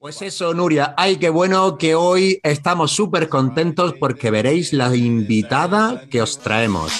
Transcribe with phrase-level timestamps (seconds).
[0.00, 0.94] Pues eso, Nuria.
[0.96, 6.92] Ay, qué bueno que hoy estamos súper contentos porque veréis la invitada que os traemos.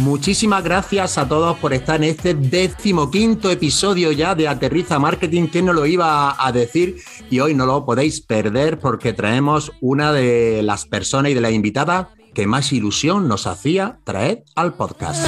[0.00, 5.46] Muchísimas gracias a todos por estar en este decimoquinto episodio ya de Aterriza Marketing.
[5.46, 6.96] ¿Quién no lo iba a decir?
[7.30, 11.52] Y hoy no lo podéis perder porque traemos una de las personas y de la
[11.52, 15.24] invitada que más ilusión nos hacía traer al podcast.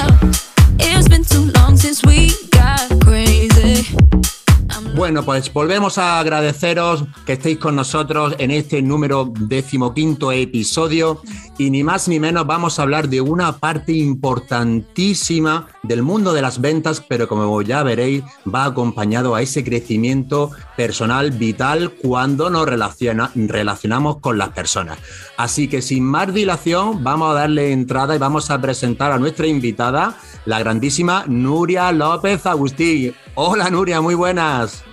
[4.95, 11.21] Bueno, pues volvemos a agradeceros que estéis con nosotros en este número decimoquinto episodio
[11.57, 16.41] y ni más ni menos vamos a hablar de una parte importantísima del mundo de
[16.41, 22.67] las ventas, pero como ya veréis, va acompañado a ese crecimiento personal vital cuando nos
[22.67, 24.99] relacionamos con las personas.
[25.37, 29.47] Así que sin más dilación, vamos a darle entrada y vamos a presentar a nuestra
[29.47, 33.13] invitada, la grandísima Nuria López Agustí.
[33.35, 34.83] Hola Nuria, muy buenas.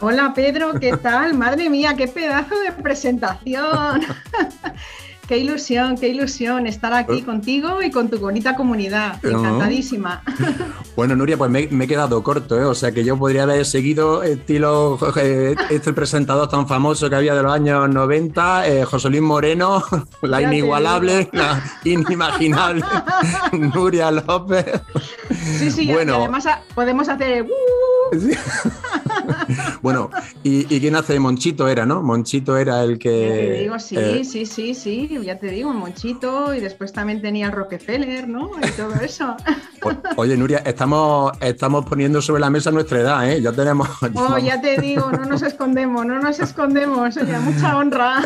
[0.00, 1.34] Hola Pedro, ¿qué tal?
[1.34, 4.02] Madre mía, qué pedazo de presentación.
[5.32, 7.24] qué ilusión, qué ilusión estar aquí eh.
[7.24, 9.18] contigo y con tu bonita comunidad.
[9.24, 10.22] Encantadísima.
[10.94, 12.66] Bueno, Nuria, pues me, he quedado corto, ¿eh?
[12.66, 17.34] o sea que yo podría haber seguido estilo eh, este presentador tan famoso que había
[17.34, 19.82] de los años 90, eh, José Luis Moreno,
[20.20, 22.84] la inigualable, la inimaginable
[23.52, 24.66] Nuria López.
[25.58, 27.46] Sí, sí, bueno, además podemos hacer...
[29.82, 30.10] bueno,
[30.42, 32.02] ¿y, quién hace Monchito era, no?
[32.02, 33.28] Monchito era el que...
[33.28, 37.22] Ya te digo, sí, eh, sí, sí, sí, ya te digo, Monchito y después también
[37.22, 38.50] tenía Rockefeller, ¿no?
[38.62, 39.36] Y todo eso.
[40.16, 43.40] oye, Nuria, estamos, estamos poniendo sobre la mesa nuestra edad, ¿eh?
[43.40, 43.88] Ya tenemos...
[44.14, 48.22] Oh, ya te digo, no nos escondemos, no nos escondemos, oye, mucha honra.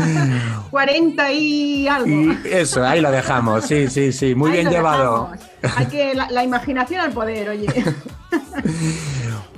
[0.70, 2.08] 40 y algo.
[2.08, 5.30] Y eso, ahí lo dejamos, sí, sí, sí, muy bien llevado.
[5.76, 7.66] Hay que la imaginación al poder, oye.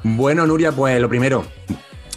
[0.03, 1.45] Bueno, Nuria, pues lo primero,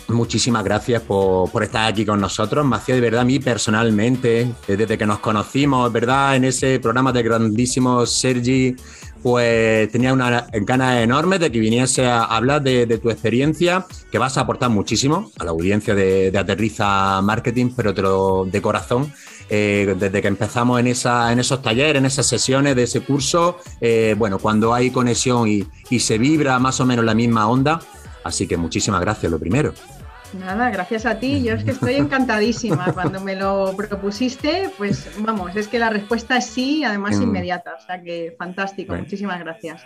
[0.07, 2.65] muchísimas gracias por, estar aquí con nosotros.
[2.65, 6.35] Me de verdad a mí personalmente, eh, desde que nos conocimos, ¿verdad?
[6.35, 8.75] En ese programa de grandísimo Sergi,
[9.21, 14.37] pues tenía una gana enorme de que viniese a hablar de, tu experiencia, que vas
[14.37, 19.13] a aportar muchísimo a la audiencia de, Aterriza Marketing, pero te lo, de corazón.
[19.53, 23.59] Eh, desde que empezamos en, esa, en esos talleres, en esas sesiones de ese curso,
[23.81, 27.81] eh, bueno, cuando hay conexión y, y se vibra más o menos la misma onda.
[28.23, 29.73] Así que muchísimas gracias, lo primero.
[30.33, 31.43] Nada, gracias a ti.
[31.43, 32.91] Yo es que estoy encantadísima.
[32.93, 37.23] Cuando me lo propusiste, pues vamos, es que la respuesta es sí, además mm.
[37.23, 37.75] inmediata.
[37.77, 38.95] O sea que fantástico.
[38.95, 39.81] Muchísimas gracias.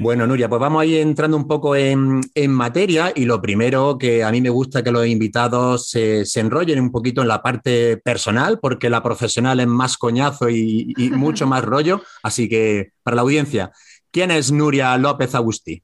[0.00, 4.24] Bueno, Nuria, pues vamos a ir entrando un poco en, materia y lo primero que
[4.24, 8.60] a mí me gusta que los invitados se, enrollen un poquito en la parte personal,
[8.60, 12.00] porque la profesional es más coñazo y, y mucho más rollo.
[12.22, 13.72] Así que para la audiencia,
[14.10, 15.82] ¿quién es Nuria López Agustí?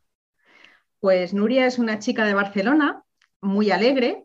[0.99, 3.03] Pues Nuria es una chica de Barcelona,
[3.43, 4.25] muy alegre,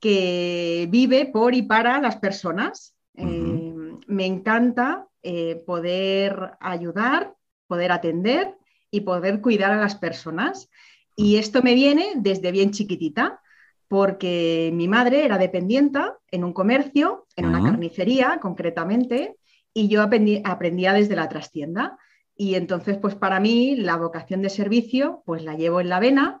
[0.00, 2.96] que vive por y para las personas.
[3.14, 3.72] Eh,
[4.08, 7.36] me encanta eh, poder ayudar,
[7.68, 8.56] poder atender
[8.96, 10.70] y poder cuidar a las personas.
[11.14, 13.40] Y esto me viene desde bien chiquitita,
[13.88, 19.36] porque mi madre era dependiente en un comercio, en una carnicería concretamente,
[19.72, 21.98] y yo aprendía desde la trastienda.
[22.36, 26.40] Y entonces, pues para mí, la vocación de servicio, pues la llevo en la vena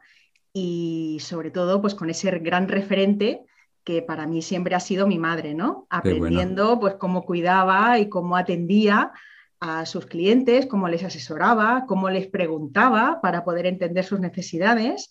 [0.52, 3.44] y sobre todo, pues con ese gran referente
[3.84, 5.86] que para mí siempre ha sido mi madre, ¿no?
[5.90, 9.12] Aprendiendo, pues cómo cuidaba y cómo atendía
[9.60, 15.10] a sus clientes, cómo les asesoraba, cómo les preguntaba para poder entender sus necesidades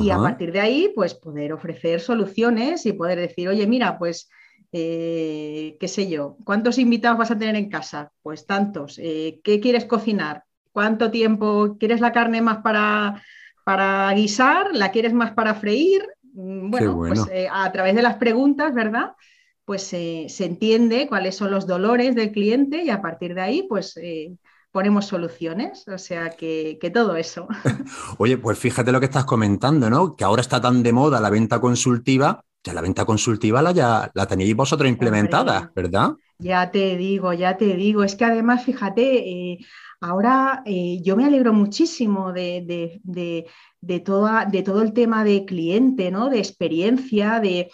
[0.00, 4.28] y a partir de ahí, pues poder ofrecer soluciones y poder decir, oye, mira, pues
[4.72, 8.10] eh, qué sé yo, ¿cuántos invitados vas a tener en casa?
[8.22, 8.98] Pues tantos.
[9.00, 10.44] Eh, ¿Qué quieres cocinar?
[10.72, 11.76] ¿Cuánto tiempo?
[11.78, 13.22] ¿Quieres la carne más para,
[13.64, 14.74] para guisar?
[14.74, 16.04] ¿La quieres más para freír?
[16.32, 19.12] Mm, bueno, pues eh, a través de las preguntas, ¿verdad?
[19.64, 23.98] Pues se entiende cuáles son los dolores del cliente y a partir de ahí, pues
[24.70, 27.46] ponemos soluciones, o sea que, que, todo eso.
[28.18, 30.16] Oye, pues fíjate lo que estás comentando, ¿no?
[30.16, 34.10] Que ahora está tan de moda la venta consultiva ya la venta consultiva la, ya,
[34.14, 36.12] la tenéis vosotros implementada, ¿verdad?
[36.38, 38.02] Ya te digo, ya te digo.
[38.02, 39.58] Es que además, fíjate, eh,
[40.00, 43.46] ahora eh, yo me alegro muchísimo de, de, de,
[44.04, 46.28] toda, de todo el tema de cliente, ¿no?
[46.30, 47.70] de experiencia, de,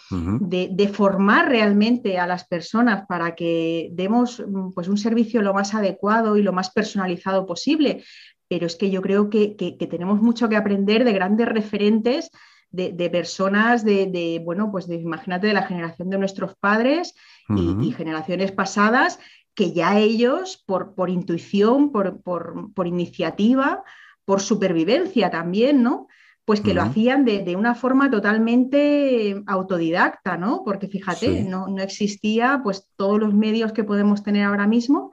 [0.93, 4.43] formar realmente a las personas para que demos
[4.75, 8.03] pues, un servicio lo más adecuado y lo más personalizado posible.
[8.47, 12.31] Pero es que yo creo que, que tenemos mucho que aprender de grandes referentes
[12.71, 17.13] de, personas de, bueno, pues imagínate, de la generación de nuestros padres
[17.49, 19.19] y, generaciones pasadas
[19.53, 23.83] que ya ellos, por, por intuición, por, por, iniciativa,
[24.25, 26.07] por supervivencia también, ¿no?
[26.45, 30.63] Pues que lo hacían de, una forma totalmente autodidacta, ¿no?
[30.65, 35.11] Porque fíjate, no, no, existía pues todos los medios que podemos tener ahora mismo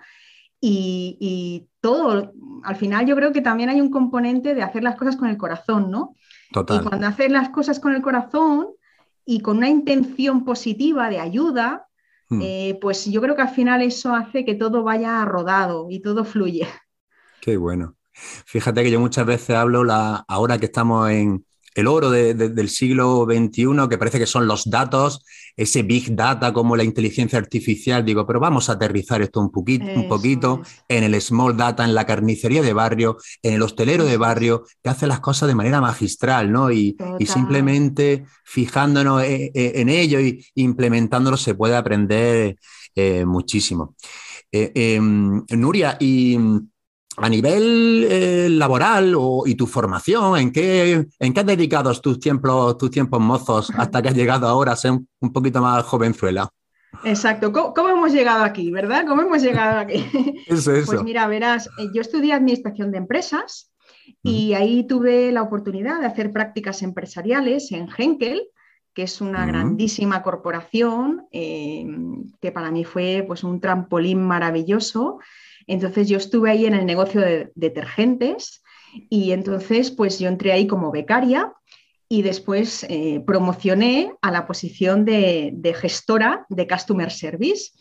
[0.60, 2.32] y, todo,
[2.64, 5.36] al final yo creo que también hay un componente de hacer las cosas con el
[5.36, 6.16] corazón, ¿no?
[6.50, 6.80] Total.
[6.80, 8.68] Y cuando haces las cosas con el corazón
[9.24, 11.88] y con una intención positiva de ayuda,
[12.28, 12.40] Hmm.
[12.42, 16.24] Eh, pues yo creo que al final eso hace que todo vaya rodado y todo
[16.24, 16.68] fluye.
[17.40, 17.96] Qué bueno.
[18.46, 21.44] Fíjate que yo muchas veces hablo, la, ahora que estamos en
[21.78, 25.24] el oro del siglo XXI, que parece que son los datos,
[25.56, 29.86] ese big data como la inteligencia artificial, digo, pero vamos a aterrizar esto un poquito,
[29.94, 34.16] un poquito en el small data, en la carnicería de barrio, en el hostelero de
[34.16, 36.72] barrio, que hace las cosas de manera magistral, ¿no?
[36.72, 42.56] Y, simplemente fijándonos eh, eh, en, ello y implementándolo se puede aprender
[42.96, 43.94] eh, muchísimo.
[44.50, 46.38] Em, Nuria, y
[47.20, 49.14] a nivel eh, laboral
[49.46, 54.00] y tu formación, ¿en qué, ¿en qué has dedicado tus tiempos, tus tiempos mozos hasta
[54.02, 56.48] que has llegado ahora a ser un, poquito más jovenzuela?
[57.04, 59.04] Exacto, ¿Cómo, hemos llegado aquí, verdad?
[59.06, 60.04] ¿Cómo hemos llegado aquí?
[60.46, 60.86] Eso, eso.
[60.86, 63.72] Pues mira, verás, eh, yo estudié Administración de Empresas
[64.22, 68.48] y ahí tuve la oportunidad de hacer prácticas empresariales en Henkel,
[68.94, 71.86] que es una grandísima corporación, eh,
[72.40, 75.18] que para mí fue pues, un trampolín maravilloso
[75.68, 78.62] entonces yo estuve ahí en el negocio de detergentes
[79.10, 81.52] y entonces pues yo entré ahí como becaria
[82.08, 87.72] y después eh, promocioné a la posición de, gestora de Customer Service.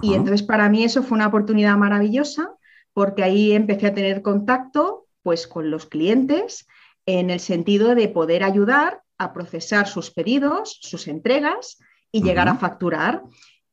[0.00, 2.50] Y entonces para mí eso fue una oportunidad maravillosa
[2.94, 6.66] porque ahí empecé a tener contacto pues con los clientes
[7.04, 11.78] en el sentido de poder ayudar a procesar sus pedidos, sus entregas
[12.10, 13.22] y llegar a facturar.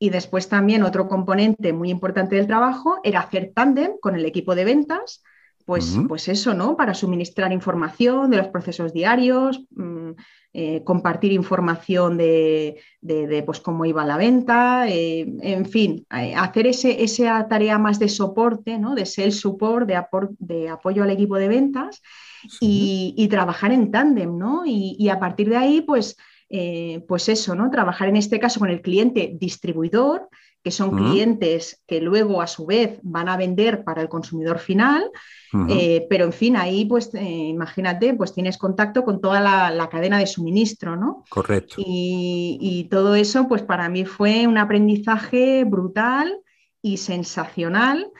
[0.02, 4.56] Y después también otro componente muy importante del trabajo era hacer tándem con el equipo
[4.56, 5.22] de ventas,
[5.64, 6.76] pues, pues eso, ¿no?
[6.76, 10.10] Para suministrar información de los procesos diarios, mm,
[10.54, 12.82] eh, compartir información de,
[13.46, 18.08] pues, cómo iba la venta, eh, en fin, eh, hacer ese, esa tarea más de
[18.08, 18.96] soporte, ¿no?
[18.96, 20.02] De sales support, de,
[20.40, 22.02] de apoyo al equipo de ventas
[22.60, 24.66] y, trabajar en tándem, ¿no?
[24.66, 26.16] Y, y, a partir de ahí, pues
[26.54, 27.70] eh, pues eso, ¿no?
[27.70, 30.28] Trabajar en este caso con el cliente distribuidor,
[30.62, 35.10] que son clientes que luego a su vez van a vender para el consumidor final,
[35.70, 40.18] eh, pero en fin, ahí pues eh, imagínate, pues tienes contacto con toda la, cadena
[40.18, 41.24] de suministro, ¿no?
[41.30, 41.76] Correcto.
[41.78, 46.38] Y, y, todo eso pues para mí fue un aprendizaje brutal
[46.82, 48.12] y sensacional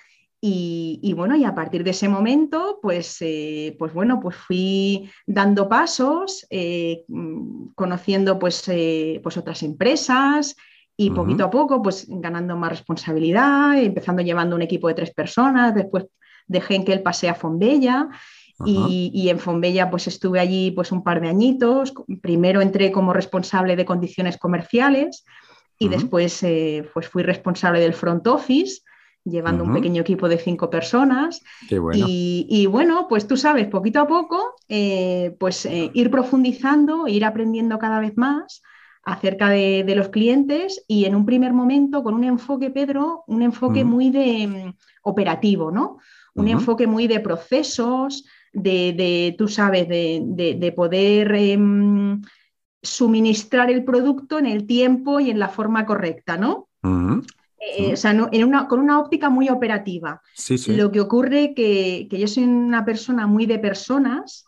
[0.44, 5.68] y, bueno, y a partir de ese momento, pues, eh, pues bueno, pues fui dando
[5.68, 10.56] pasos, eh, mm, conociendo pues, eh, pues otras empresas
[10.96, 15.76] y poquito a poco, pues ganando más responsabilidad, empezando llevando un equipo de tres personas,
[15.76, 16.06] después
[16.48, 18.08] dejé en que él pasé a Fonbella.
[18.66, 21.94] Y, en Fonbella pues estuve allí pues un par de añitos.
[22.20, 25.24] Primero entré como responsable de condiciones comerciales
[25.78, 26.44] y después
[26.92, 28.82] pues fui responsable del front office
[29.24, 31.42] llevando un pequeño equipo de cinco personas.
[31.69, 37.78] Y, bueno, pues tú sabes, poquito a poco, eh, pues eh, ir profundizando, ir aprendiendo
[37.78, 38.62] cada vez más
[39.04, 43.84] acerca de, los clientes y en un primer momento con un enfoque, Pedro, un enfoque
[43.84, 45.98] muy de mm, operativo, ¿no?
[46.34, 52.23] Un enfoque muy de procesos, de, tú sabes, de, poder em,
[52.80, 56.68] suministrar el producto en el tiempo y en la forma correcta, ¿no?
[57.64, 58.16] Eh, o sea,
[58.69, 60.21] con una óptica muy operativa.
[60.66, 64.45] Lo que ocurre que, que yo soy una persona muy de personas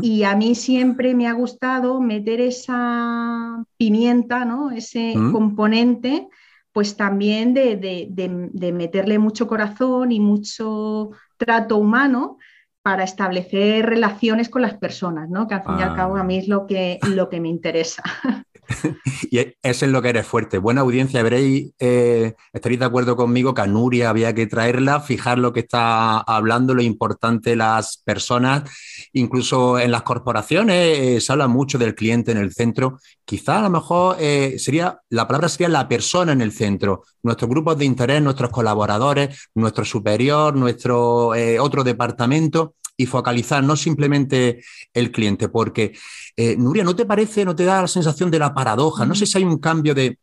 [0.00, 4.70] y a mí siempre me ha gustado meter esa pimienta, ¿no?
[4.70, 6.28] ese componente,
[6.72, 12.38] pues también de, meterle mucho corazón y mucho trato humano
[12.82, 15.48] para establecer relaciones con las personas, ¿no?
[15.48, 18.02] que al fin y al cabo a mí es lo que, lo que me interesa.
[19.30, 20.58] y eso es lo que eres fuerte.
[20.58, 25.38] Buena audiencia, veréis, eh, estaréis de acuerdo conmigo que a Nuria había que traerla, fijar
[25.38, 28.70] lo que está hablando, lo importante las personas,
[29.12, 32.98] incluso en las corporaciones eh, se habla mucho del cliente en el centro.
[33.24, 37.50] Quizá a lo mejor eh, sería, la palabra sería la persona en el centro, nuestros
[37.50, 45.10] grupos de interés, nuestros colaboradores, nuestro superior, nuestro otro departamento y focalizar no simplemente el
[45.10, 45.96] cliente, porque
[46.36, 49.06] eh, Nuria, ¿no te parece, no te da la sensación de la paradoja?
[49.06, 50.18] No sé si hay un cambio de,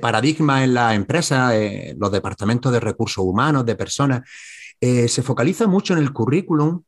[0.00, 4.22] paradigma en la empresa, eh, los departamentos de recursos humanos, de personas,
[4.80, 6.82] eh, se focaliza mucho en el currículum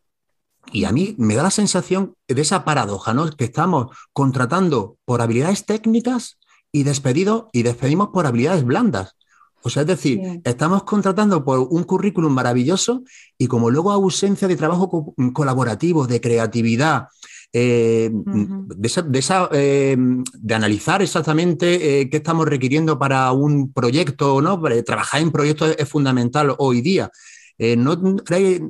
[0.70, 3.28] y a mí me da la sensación de esa paradoja, ¿no?
[3.30, 6.38] Que estamos contratando por habilidades técnicas
[6.70, 9.16] y, despedido, y despedimos por habilidades blandas.
[9.62, 13.02] O sea, es decir, estamos contratando por un currículum maravilloso
[13.38, 17.08] y como luego ausencia de trabajo colaborativo, de creatividad,
[17.54, 24.58] eh, de, esa, eh, de, analizar exactamente eh, qué estamos requiriendo para un proyecto, ¿no?
[24.84, 27.10] Trabajar en proyectos es fundamental hoy día.
[27.76, 28.16] ¿no,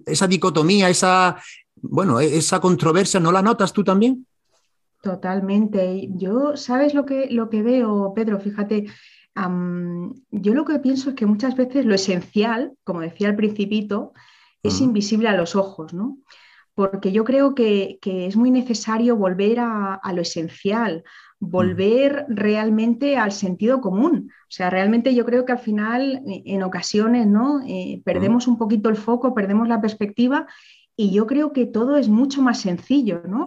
[0.04, 1.36] esa dicotomía, esa,
[1.76, 4.26] bueno, e, esa controversia, ¿no la notas tú también?
[5.00, 6.08] Totalmente.
[6.10, 8.38] Yo, ¿sabes lo que, lo que veo, Pedro?
[8.40, 8.86] Fíjate,
[9.34, 14.12] yo lo que pienso es que muchas veces lo esencial, como decía el principito,
[14.62, 16.18] es invisible a los ojos, ¿no?
[16.74, 21.04] porque yo creo que, es muy necesario volver a, lo esencial,
[21.38, 24.30] volver realmente al sentido común.
[24.30, 27.60] O sea, realmente yo creo que al final, eh, en ocasiones, ¿no?
[27.66, 30.46] Eh, perdemos un poquito el foco, perdemos la perspectiva
[30.96, 33.44] y yo creo que todo es mucho más sencillo, ¿no?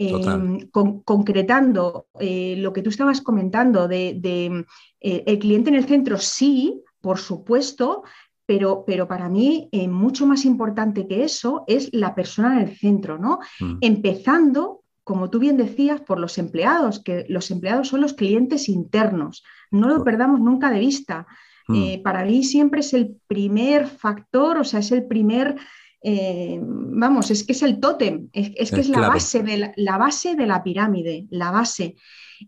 [0.00, 4.64] Em, concretando eh, lo que tú estabas comentando de,
[5.00, 8.04] el cliente en el centro, sí, por supuesto,
[8.48, 13.18] pero, para mí eh, mucho más importante que eso es la persona en el centro,
[13.18, 13.40] ¿no?
[13.60, 13.76] Mm.
[13.82, 19.44] Empezando, como tú bien decías, por los empleados, que los empleados son los clientes internos,
[19.70, 21.26] no lo perdamos nunca de vista.
[21.66, 21.74] Mm.
[21.74, 25.56] Eh, para mí siempre es el primer factor, o sea, es el primer,
[26.02, 30.34] eh, vamos, es que es el tótem, es, que es la base, de la base
[30.34, 31.96] de la pirámide, la base.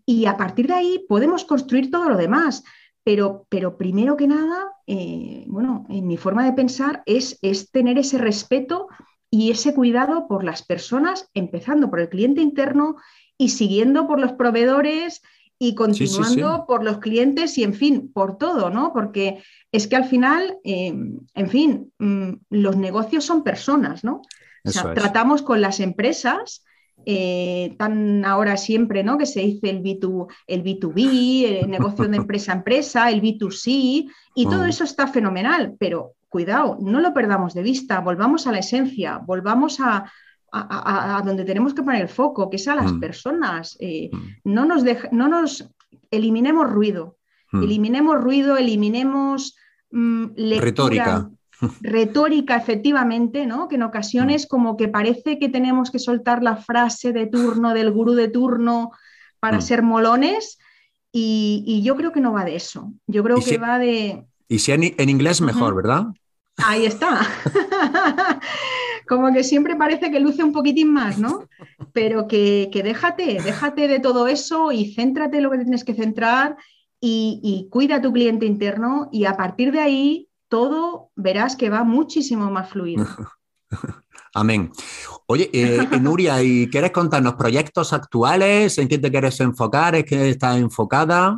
[0.06, 2.62] Y a partir de ahí podemos construir todo lo demás.
[3.02, 7.96] Pero, pero primero que nada, eh, bueno, en mi forma de pensar es, es tener
[7.98, 8.88] ese respeto
[9.30, 12.96] y ese cuidado por las personas, empezando por el cliente interno
[13.38, 15.22] y siguiendo por los proveedores
[15.62, 18.94] y continuando por los clientes y, en fin, por todo, ¿no?
[18.94, 20.94] Porque es que al final, eh,
[21.34, 24.22] en fin, mm, los negocios son personas, ¿no?
[24.64, 26.64] O sea, tratamos con las empresas
[27.04, 29.18] eh, tan ahora siempre, ¿no?
[29.18, 34.10] Que se dice el, B2, el B2B, el negocio de empresa a empresa, el B2C,
[34.34, 34.68] y todo mm.
[34.70, 39.78] eso está fenomenal, pero cuidado, no lo perdamos de vista, volvamos a la esencia, volvamos
[39.80, 40.10] a,
[41.24, 43.00] donde tenemos que poner el foco, que es a las mm.
[43.00, 43.76] personas.
[43.80, 44.28] Eh, mm.
[44.44, 45.68] no, nos no nos
[46.10, 47.16] eliminemos ruido,
[47.52, 49.56] eliminemos ruido, eliminemos
[49.90, 51.30] retórica
[51.80, 53.68] retórica, efectivamente, ¿no?
[53.68, 54.48] Que en ocasiones mm.
[54.48, 58.92] como que parece que tenemos que soltar la frase de turno del gurú de turno
[59.38, 59.62] para mm.
[59.62, 60.58] ser molones
[61.12, 62.92] y, yo creo que no va de eso.
[63.06, 64.24] Yo creo que va de...
[64.48, 66.06] Y si en, inglés mejor, ¿verdad?
[66.56, 67.20] Ahí está.
[69.10, 71.48] como que siempre parece que luce un poquitín más, ¿no?
[71.92, 76.56] Pero que, déjate, déjate de todo eso y céntrate en lo que tienes que centrar
[77.00, 81.82] y, cuida a tu cliente interno y a partir de ahí todo verás que va
[81.82, 83.04] muchísimo más fluido.
[84.34, 84.70] Amén.
[85.26, 88.78] Oye, eh, Nuria, ¿y quieres contarnos proyectos actuales?
[88.78, 89.96] ¿En qué te quieres enfocar?
[89.96, 91.36] ¿Es que estás enfocada?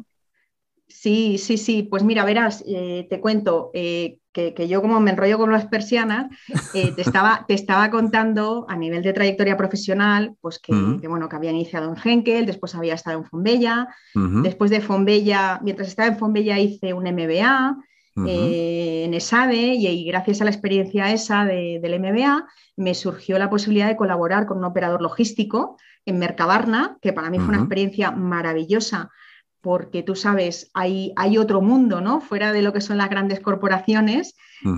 [0.93, 1.83] Sí, sí, sí.
[1.83, 6.27] Pues mira, verás, eh, te cuento eh, que, yo como me enrollo con las persianas,
[6.73, 11.51] te, estaba, te estaba contando a nivel de trayectoria profesional, pues que, bueno, que había
[11.51, 16.59] iniciado en Henkel, después había estado en Fonbella, después de Fonbella, mientras estaba en Fonbella
[16.59, 17.77] hice un MBA,
[18.27, 22.47] eh, en ESADE y, gracias a la experiencia esa del MBA
[22.77, 27.39] me surgió la posibilidad de colaborar con un operador logístico en Mercabarna, que para mí
[27.39, 29.11] fue una experiencia maravillosa
[29.63, 32.21] porque tú sabes, hay, hay, otro mundo, ¿no?
[32.21, 34.35] Fuera de lo que son las grandes corporaciones,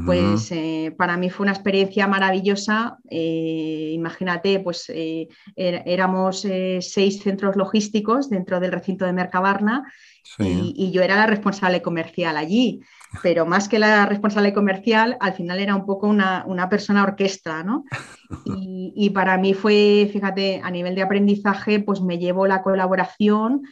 [0.07, 2.99] pues eh, para mí fue una experiencia maravillosa.
[3.11, 6.47] Eh, imagínate, pues er, éramos
[6.81, 9.93] seis centros logísticos dentro del recinto de Mercabarna
[10.39, 12.81] y, y, yo era la responsable comercial allí
[13.23, 17.85] pero más que la responsable comercial, al final era un poco una, persona orquesta, ¿no?
[18.97, 23.63] Y, para mí fue, fíjate, a nivel de aprendizaje, pues me llevo la colaboración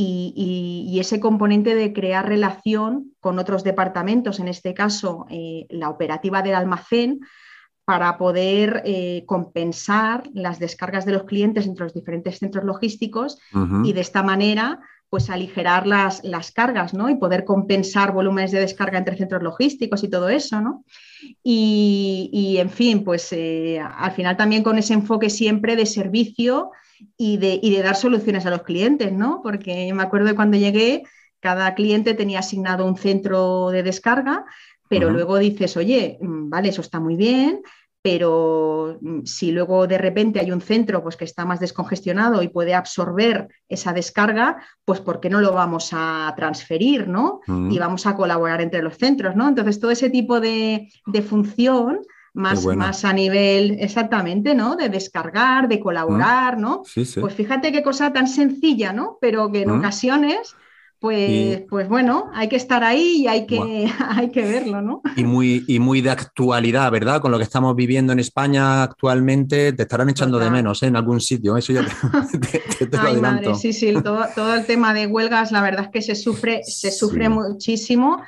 [0.00, 6.42] y, ese componente de crear relación con otros departamentos, en este caso eh, la operativa
[6.42, 7.20] del almacén,
[7.84, 13.38] para poder eh, compensar las descargas de los clientes entre los diferentes centros logísticos
[13.82, 17.08] y de esta manera pues aligerar las, las, cargas, ¿no?
[17.08, 20.84] Y poder compensar volúmenes de descarga entre centros logísticos y todo eso, ¿no?
[21.42, 26.72] Y, en fin, pues eh, al final también con ese enfoque siempre de servicio
[27.16, 29.40] y de, y de, dar soluciones a los clientes, ¿no?
[29.42, 31.04] Porque me acuerdo de cuando llegué,
[31.40, 34.44] cada cliente tenía asignado un centro de descarga,
[34.88, 37.62] pero luego dices, oye, mm, vale, eso está muy bien,
[38.02, 42.48] pero mm, si luego de repente hay un centro pues, que está más descongestionado y
[42.48, 47.40] puede absorber esa descarga, pues ¿por qué no lo vamos a transferir ¿no?
[47.70, 49.36] Y vamos a colaborar entre los centros?
[49.36, 49.48] ¿no?
[49.48, 50.88] Entonces, todo ese tipo de,
[51.28, 52.00] función
[52.38, 54.76] más, más, a nivel exactamente, ¿no?
[54.76, 56.60] De descargar, de colaborar, mm.
[56.60, 56.82] ¿no?
[57.20, 59.18] Pues fíjate qué cosa tan sencilla, ¿no?
[59.20, 60.54] Pero que en ocasiones
[61.00, 65.02] pues, pues bueno, hay que estar ahí y hay que, hay que verlo, ¿no?
[65.16, 67.20] Y muy, y muy de actualidad, ¿verdad?
[67.20, 70.86] Con lo que estamos viviendo en España actualmente, te estarán echando de menos ¿eh?
[70.86, 75.06] en algún sitio, eso ya te, te, Ay, Madre, sí, sí, todo, el tema de
[75.06, 78.22] huelgas, la verdad es que se sufre, se sufre muchísimo.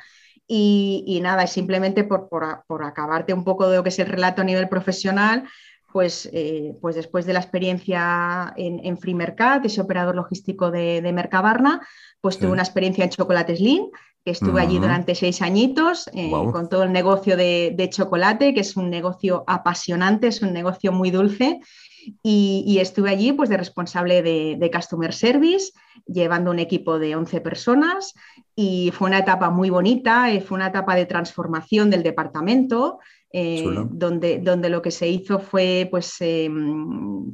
[0.47, 4.41] Y, nada, es simplemente por, por, acabarte un poco de lo que es el relato
[4.41, 5.45] a nivel profesional,
[5.93, 11.01] pues, eh, pues después de la experiencia en, en Free Mercat, ese operador logístico de,
[11.01, 11.81] de Mercabarna,
[12.19, 13.89] pues tuve una experiencia en Chocolate Slim,
[14.23, 18.77] que estuve allí durante seis añitos eh, con todo el negocio de, chocolate, que es
[18.77, 21.59] un negocio apasionante, es un negocio muy dulce.
[22.23, 25.71] Y, estuve allí pues de responsable de, Customer Service,
[26.05, 28.13] llevando un equipo de 11 personas
[28.55, 32.99] y fue una etapa muy bonita, eh, fue una etapa de transformación del departamento,
[33.33, 36.17] eh, donde, donde, lo que se hizo fue, pues,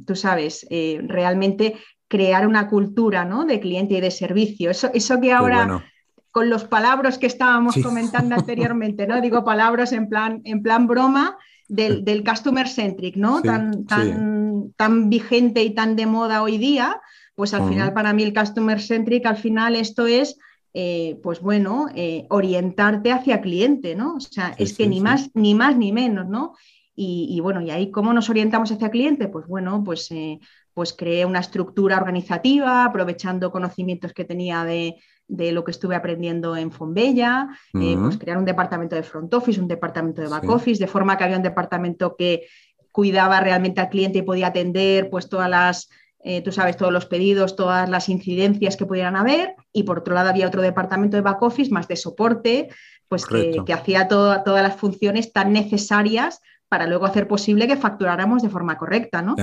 [0.06, 1.74] tú sabes, realmente
[2.08, 3.44] crear una cultura ¿no?
[3.44, 4.70] de cliente y de servicio.
[4.70, 5.84] Eso, eso que ahora,
[6.30, 9.20] con los palabras que estábamos comentando anteriormente, ¿no?
[9.20, 11.36] Digo palabras en plan, en plan broma
[11.68, 13.42] del, del customer centric, ¿no?
[13.42, 17.00] tan, tan, tan vigente y tan de moda hoy día,
[17.34, 20.38] pues al final para mí el customer centric, al final esto es...
[20.74, 24.16] Eh, pues bueno, eh, orientarte hacia cliente, ¿no?
[24.16, 26.54] O sea, es que ni más, ni más ni menos, ¿no?
[26.94, 29.28] Y, bueno, y ahí, ¿cómo nos orientamos hacia cliente?
[29.28, 30.40] Pues bueno, pues eh,
[30.78, 34.94] pues creé una estructura organizativa, aprovechando conocimientos que tenía de,
[35.26, 39.66] lo que estuve aprendiendo en Fonbella, eh, pues crear un departamento de front office, un
[39.66, 42.46] departamento de back office, de forma que había un departamento que
[42.92, 47.06] cuidaba realmente al cliente y podía atender pues todas las, eh, tú sabes, todos los
[47.06, 51.22] pedidos, todas las incidencias que pudieran haber, y por otro lado había otro departamento de
[51.22, 52.68] back office más de soporte,
[53.08, 58.50] pues que, hacía todas las funciones tan necesarias para luego hacer posible que facturáramos de
[58.50, 59.34] forma correcta, ¿no?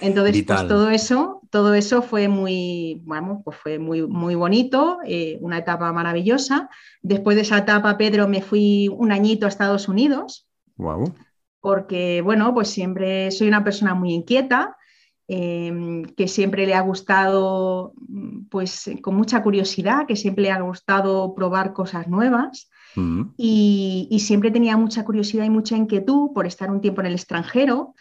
[0.00, 5.38] Entonces, pues todo eso, todo eso fue muy, bueno, pues fue muy, muy bonito, eh,
[5.40, 6.70] una etapa maravillosa.
[7.02, 10.46] Después de esa etapa, Pedro, me fui un añito a Estados Unidos.
[10.76, 11.12] Wow.
[11.60, 14.76] Porque, bueno, pues siempre soy una persona muy inquieta,
[15.28, 17.92] em, que siempre le ha gustado,
[18.50, 22.70] pues con mucha curiosidad, que siempre le ha gustado probar cosas nuevas
[23.36, 27.94] y, siempre tenía mucha curiosidad y mucha inquietud por estar un tiempo en el extranjero,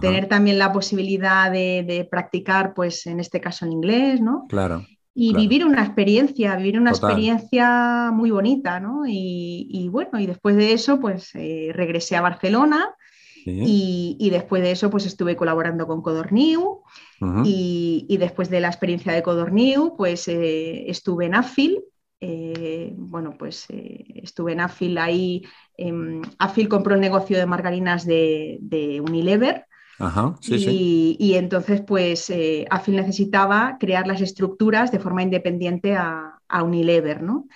[0.00, 4.46] tener también la posibilidad de, practicar, pues en este caso en inglés, ¿no?
[4.48, 4.84] Claro.
[5.14, 9.02] Y vivir una experiencia, vivir una experiencia muy bonita, ¿no?
[9.06, 12.94] Y, bueno, y después de eso, pues eh, regresé a Barcelona
[13.44, 16.82] y, después de eso, pues estuve colaborando con Codorniu
[17.44, 21.82] y, después de la experiencia de Codorniu, pues eh, estuve en AFIL,
[22.20, 25.42] eh, bueno, pues eh, estuve en Afil ahí.
[25.76, 29.66] Em, Afil compró el negocio de margarinas de, Unilever.
[30.48, 32.32] y, entonces, pues,
[32.70, 37.46] Afil necesitaba crear las estructuras de forma independiente a, Unilever, ¿no?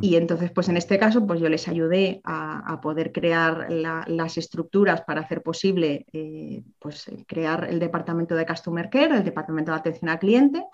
[0.00, 5.02] Y entonces, pues, en este caso, pues yo les ayudé a, poder crear las estructuras
[5.02, 6.06] para hacer posible,
[6.78, 10.64] pues, crear el departamento de Customer Care, el departamento de atención al cliente.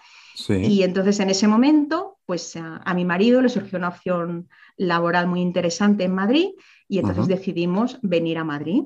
[0.48, 5.40] Y entonces en ese momento, pues a, mi marido le surgió una opción laboral muy
[5.40, 6.50] interesante en Madrid
[6.88, 8.84] y entonces decidimos venir a Madrid.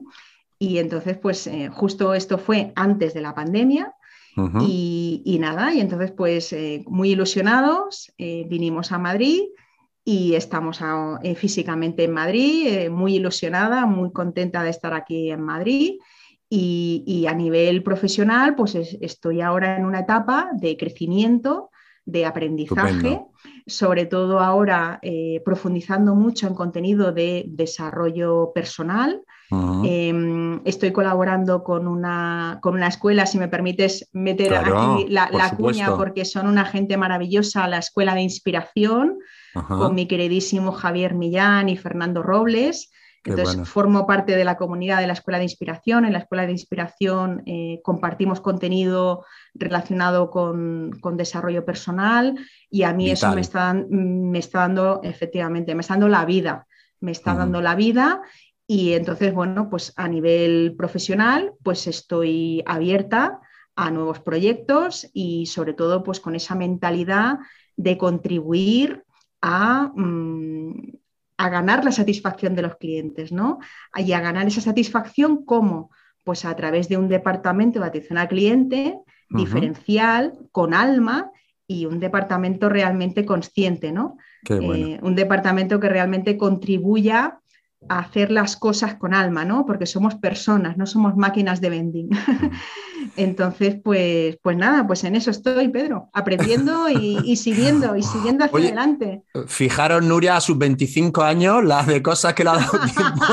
[0.59, 3.95] Y entonces, pues eh, justo esto fue antes de la pandemia
[4.67, 9.43] y, nada, y entonces pues eh, muy ilusionados eh, vinimos a Madrid
[10.05, 10.81] y estamos
[11.37, 15.99] físicamente en Madrid, muy ilusionada, muy contenta de estar aquí en Madrid.
[16.53, 21.71] Y, a nivel profesional, pues estoy ahora en una etapa de crecimiento,
[22.05, 23.21] de aprendizaje,
[23.67, 29.23] sobre todo ahora eh, profundizando mucho en contenido de desarrollo personal.
[29.85, 35.97] Em, estoy colaborando con una, con una escuela, si me permites meter aquí la, cuña,
[35.97, 39.19] porque son una gente maravillosa, la Escuela de Inspiración,
[39.67, 42.93] con mi queridísimo Javier Millán y Fernando Robles.
[43.25, 46.05] Entonces, formo parte de la comunidad de la Escuela de Inspiración.
[46.05, 52.39] En la Escuela de Inspiración eh, compartimos contenido relacionado con, desarrollo personal
[52.71, 56.67] y a mí eso me está, me está dando, efectivamente, me está dando la vida.
[57.01, 58.21] Me está dando la vida
[58.67, 63.41] y entonces, bueno, pues a nivel profesional, pues estoy abierta
[63.75, 67.39] a nuevos proyectos y sobre todo, pues con esa mentalidad
[67.77, 69.05] de contribuir
[69.43, 69.91] a...
[69.95, 71.00] Mm,
[71.41, 73.61] a ganar la satisfacción de los clientes, ¿no?
[73.97, 75.91] Y a ganar esa satisfacción, ¿cómo?
[76.23, 78.99] Pues a través de un departamento de atención al cliente
[79.31, 81.31] diferencial, con alma
[81.67, 84.19] y un departamento realmente consciente, ¿no?
[84.51, 87.40] Eh, un departamento que realmente contribuya
[87.89, 89.65] hacer las cosas con alma, ¿no?
[89.65, 92.11] Porque somos personas, no somos máquinas de vending.
[93.17, 98.59] Entonces, pues, pues nada, pues en eso estoy, Pedro, aprendiendo y, siguiendo, y siguiendo hacia
[98.59, 99.23] adelante.
[99.47, 103.25] Fijaros, Nuria, a sus 25 años, las de cosas que le ha dado tiempo.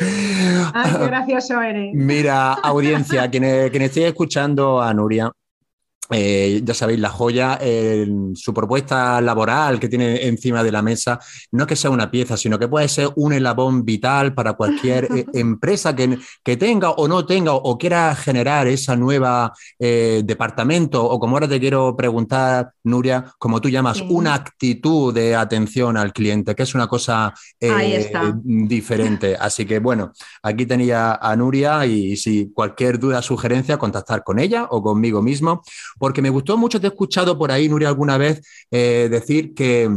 [0.74, 1.94] Ay, qué gracioso eres.
[1.94, 5.30] Mira, audiencia, quien, quien esté escuchando a Nuria,
[6.10, 7.58] eh, ya sabéis, la joya,
[8.34, 11.18] su propuesta laboral que tiene encima de la mesa,
[11.52, 15.04] no es que sea una pieza, sino que puede ser un elabón vital para cualquier
[15.04, 21.04] eh, empresa que, que, tenga o no tenga o, quiera generar esa nueva eh, departamento.
[21.04, 26.12] O como ahora te quiero preguntar, Nuria, como tú llamas, una actitud de atención al
[26.12, 27.32] cliente, que es una cosa
[28.42, 29.36] diferente.
[29.38, 30.12] Así que bueno,
[30.42, 35.62] aquí tenía a Nuria y si cualquier duda, sugerencia, contactar con ella o conmigo mismo
[35.98, 39.88] porque me gustó mucho, te he escuchado por ahí, Nuria, alguna vez eh, decir que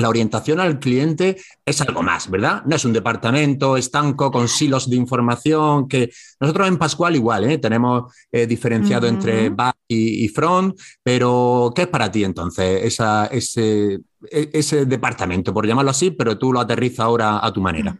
[0.00, 2.62] la orientación al cliente es algo más, ¿verdad?
[2.64, 7.58] No es un departamento estanco con silos de información que nosotros en Pascual igual, ¿eh?
[7.58, 14.50] tenemos eh, diferenciado entre back y, front, pero ¿qué es para ti entonces ese, e,
[14.52, 17.96] ese, departamento, por llamarlo así, pero tú lo aterrizas ahora a tu manera?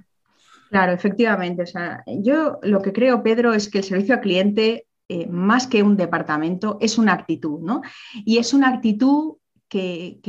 [0.70, 1.62] Claro, efectivamente.
[1.62, 5.66] O sea, yo lo que creo, Pedro, es que el servicio al cliente eh, más
[5.66, 7.83] que un departamento, es una actitud, ¿no?
[8.25, 10.20] Y es una actitud que,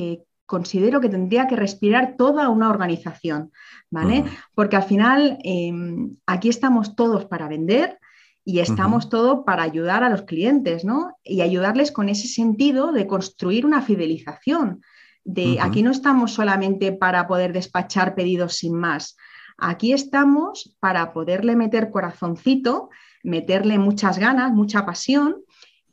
[0.48, 3.52] considero que tendría que respirar toda una organización,
[3.92, 4.26] ¿vale?
[4.56, 8.00] Porque al final em, aquí estamos todos para vender
[8.44, 11.16] y estamos todos para ayudar a los clientes, ¿no?
[11.24, 14.82] Y ayudarles con ese sentido de construir una fidelización.
[15.24, 19.16] De aquí no estamos solamente para poder despachar pedidos sin más.
[19.60, 22.90] Aquí estamos para poderle meter corazoncito
[23.24, 25.38] meterle muchas ganas, mucha pasión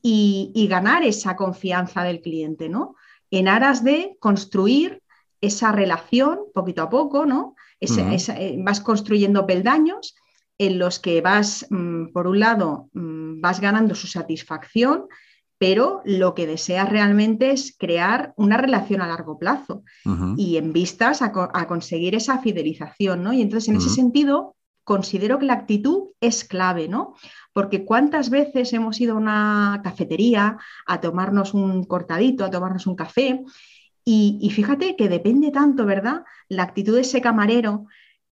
[0.02, 2.94] y, ganar esa confianza del cliente, ¿no?
[3.30, 5.02] En aras de construir
[5.40, 7.54] esa relación poquito a poco, ¿no?
[7.80, 10.16] Eh, vas construyendo peldaños
[10.58, 15.06] en los que vas, mm, por un lado, mm, vas ganando su satisfacción,
[15.58, 19.82] pero lo que deseas realmente es crear una relación a largo plazo
[20.36, 23.32] y en vistas a, conseguir esa fidelización, ¿no?
[23.32, 24.54] Y entonces, en ese sentido,
[24.88, 27.14] considero que la actitud es clave, ¿no?
[27.52, 32.96] Porque cuántas veces hemos ido a una cafetería a tomarnos un cortadito, a tomarnos un
[32.96, 33.44] café,
[34.02, 36.22] y, fíjate que depende tanto, ¿verdad?
[36.48, 37.84] La actitud de ese camarero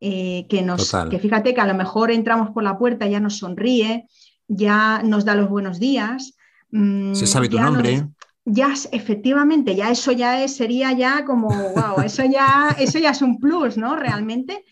[0.00, 3.38] eh, que nos, que fíjate que a lo mejor entramos por la puerta, ya nos
[3.38, 4.06] sonríe,
[4.46, 6.36] ya nos da los buenos días.
[6.70, 8.06] Mm, Se sabe tu nombre.
[8.44, 13.22] ya efectivamente, ya eso ya es, sería ya como, wow, eso ya, eso ya es
[13.22, 13.96] un plus, ¿no?
[13.96, 14.66] Realmente.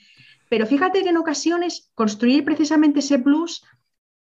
[0.50, 3.64] Pero fíjate que en ocasiones construir precisamente ese plus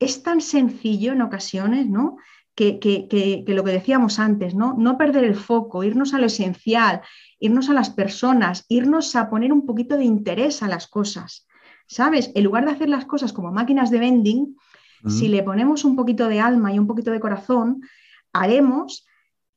[0.01, 2.17] es tan sencillo en ocasiones, ¿no?
[2.57, 4.75] Que, lo que decíamos antes, ¿no?
[4.77, 7.01] No perder el foco, irnos a lo esencial,
[7.39, 11.47] irnos a las personas, irnos a poner un poquito de interés a las cosas.
[11.87, 12.33] ¿Sabes?
[12.35, 14.57] En lugar de hacer las cosas como máquinas de vending,
[15.07, 17.83] si le ponemos un poquito de alma y un poquito de corazón,
[18.33, 19.07] haremos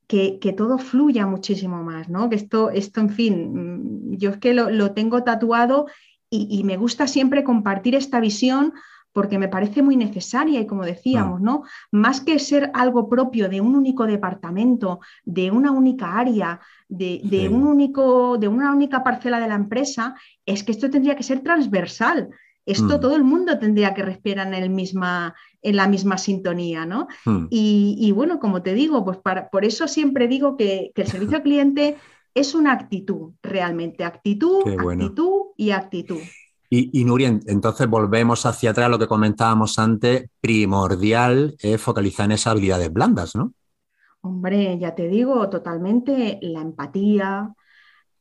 [0.05, 2.29] que, todo fluya muchísimo más, ¿no?
[2.29, 5.87] Que esto, esto en fin, mm, yo es que lo, lo tengo tatuado
[6.29, 8.73] y, me gusta siempre compartir esta visión
[9.11, 11.63] porque me parece muy necesaria y como decíamos, ¿no?
[11.91, 17.65] Más que ser algo propio de un único departamento, de una única área, de, un
[17.65, 20.15] único, de una única parcela de la empresa,
[20.45, 22.29] es que esto tendría que ser transversal.
[22.65, 23.01] Esto mm.
[23.01, 27.07] todo el mundo tendría que respirar en, el misma, en la misma sintonía, ¿no?
[27.25, 27.47] Mm.
[27.49, 29.17] Y, bueno, como te digo, pues
[29.51, 31.97] por eso siempre digo que, que el servicio al cliente
[32.39, 36.21] es una actitud, realmente, actitud, actitud y actitud.
[36.69, 42.33] Y, y Nuria, entonces volvemos hacia atrás lo que comentábamos antes, primordial es focalizar en
[42.33, 43.53] esas habilidades blandas, ¿no?
[44.21, 47.53] Hombre, ya te digo, totalmente la empatía,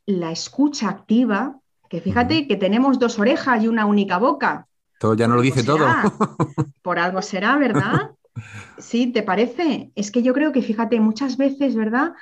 [0.05, 4.67] la escucha activa, que fíjate que tenemos dos orejas y una única boca.
[4.99, 5.85] Todo ya no lo dice todo.
[6.81, 8.11] Por algo será, ¿verdad?
[8.77, 9.91] Sí, ¿te parece?
[9.95, 12.13] Es que yo creo que, fíjate, muchas veces, ¿verdad?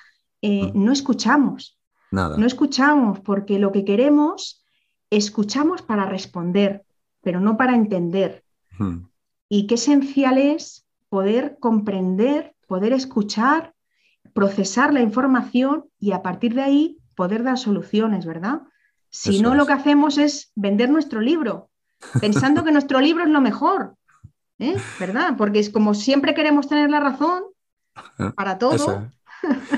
[0.42, 1.77] Eh, no escuchamos.
[2.12, 4.64] No escuchamos porque lo que queremos,
[5.10, 6.86] escuchamos para responder,
[7.22, 8.44] pero no para entender.
[8.78, 9.08] Hmm.
[9.50, 13.74] Y qué esencial es poder comprender, poder escuchar,
[14.34, 18.62] procesar la información y a partir de ahí poder dar soluciones, ¿verdad?
[19.10, 21.70] Si no, lo que hacemos es vender nuestro libro,
[22.22, 23.96] pensando que nuestro libro es lo mejor,
[24.60, 24.76] ¿eh?
[25.00, 25.36] ¿verdad?
[25.38, 27.44] Porque es como siempre queremos tener la razón
[28.36, 29.10] para todo.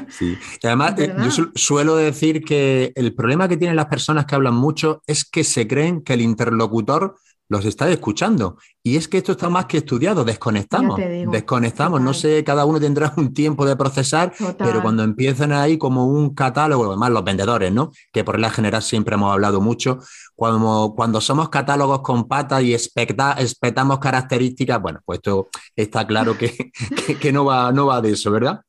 [0.09, 4.35] Sí, y además eh, yo suelo decir que el problema que tienen las personas que
[4.35, 7.17] hablan mucho es que se creen que el interlocutor
[7.49, 8.57] los estás escuchando.
[8.83, 10.99] Y es que esto está más que estudiado, desconectamos,
[11.31, 11.99] desconectamos.
[11.99, 16.33] No sé, cada uno tendrá un tiempo de procesar, pero cuando empiezan ahí como un
[16.35, 17.91] catálogo, además los vendedores, ¿no?
[18.13, 19.99] Que por la general siempre hemos hablado mucho,
[20.35, 26.71] cuando, cuando somos catálogos con patas y expectamos características, bueno, pues esto está claro que,
[27.19, 28.61] que, no, va, no va de eso, ¿verdad?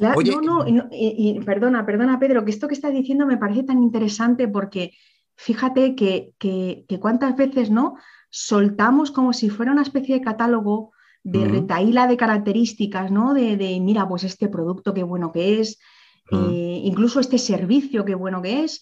[0.00, 4.48] no, no, y, perdona, perdona, Pedro, que esto que estás diciendo me parece tan interesante
[4.48, 4.92] porque
[5.38, 7.96] fíjate que, que, cuántas veces, ¿no?
[8.30, 10.92] Soltamos como si fuera una especie de catálogo
[11.24, 13.34] de retaíla de características, ¿no?
[13.34, 15.78] De, de, mira, pues este producto qué bueno que es,
[16.30, 18.80] eh, incluso este servicio qué bueno que es,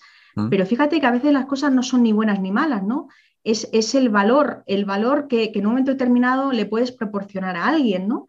[0.51, 3.09] pero fíjate que a veces las cosas no son ni buenas ni malas, ¿no?
[3.47, 8.09] es, el valor, el valor que, en un momento determinado le puedes proporcionar a alguien,
[8.09, 8.27] ¿no?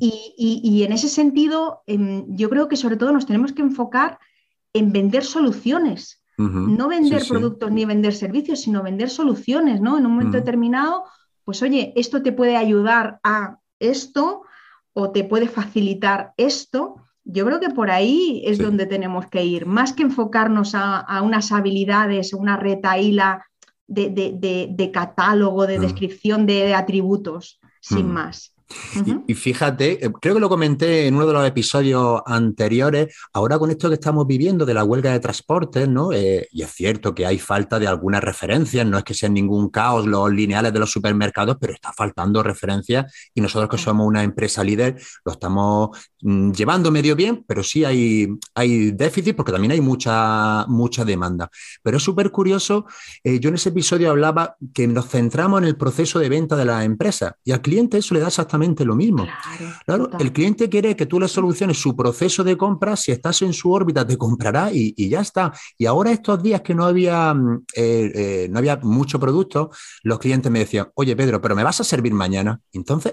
[0.00, 4.18] Y, en ese sentido, em, yo creo que sobre todo nos tenemos que enfocar
[4.72, 9.98] en vender soluciones, no vender productos ni vender servicios, sino vender soluciones, ¿no?
[9.98, 11.04] En un momento determinado,
[11.44, 14.42] pues oye, esto te puede ayudar a esto
[14.92, 16.96] o te puede facilitar esto.
[17.24, 21.22] Yo creo que por ahí es donde tenemos que ir, más que enfocarnos a, a
[21.22, 23.46] unas habilidades, una retaíla
[23.86, 25.82] de, catálogo, de mm.
[25.82, 28.10] descripción de atributos, sin
[29.26, 33.70] y, fíjate, eh, creo que lo comenté en uno de los episodios anteriores, ahora con
[33.70, 36.12] esto que estamos viviendo de la huelga de transportes, ¿no?
[36.12, 39.68] Eh, y es cierto que hay falta de algunas referencias, no es que sean ningún
[39.68, 44.22] caos los lineales de los supermercados, pero está faltando referencias y nosotros que somos una
[44.22, 45.90] empresa líder lo estamos
[46.22, 51.50] mm, llevando medio bien, pero sí hay, hay déficit porque también hay mucha, mucha demanda.
[51.82, 52.86] Pero es súper curioso,
[53.22, 56.64] eh, yo en ese episodio hablaba que nos centramos en el proceso de venta de
[56.64, 58.53] la empresa y al cliente eso le da exactamente
[58.84, 59.26] lo mismo.
[59.86, 63.52] Claro, el cliente quiere que tú le soluciones su proceso de compra, si estás en
[63.52, 65.52] su órbita te comprará y, ya está.
[65.78, 69.70] Y ahora estos días que no había, mm, eh, eh, no había mucho producto,
[70.02, 72.60] los clientes me decían, oye Pedro, pero ¿me vas a servir mañana?
[72.72, 73.12] Entonces,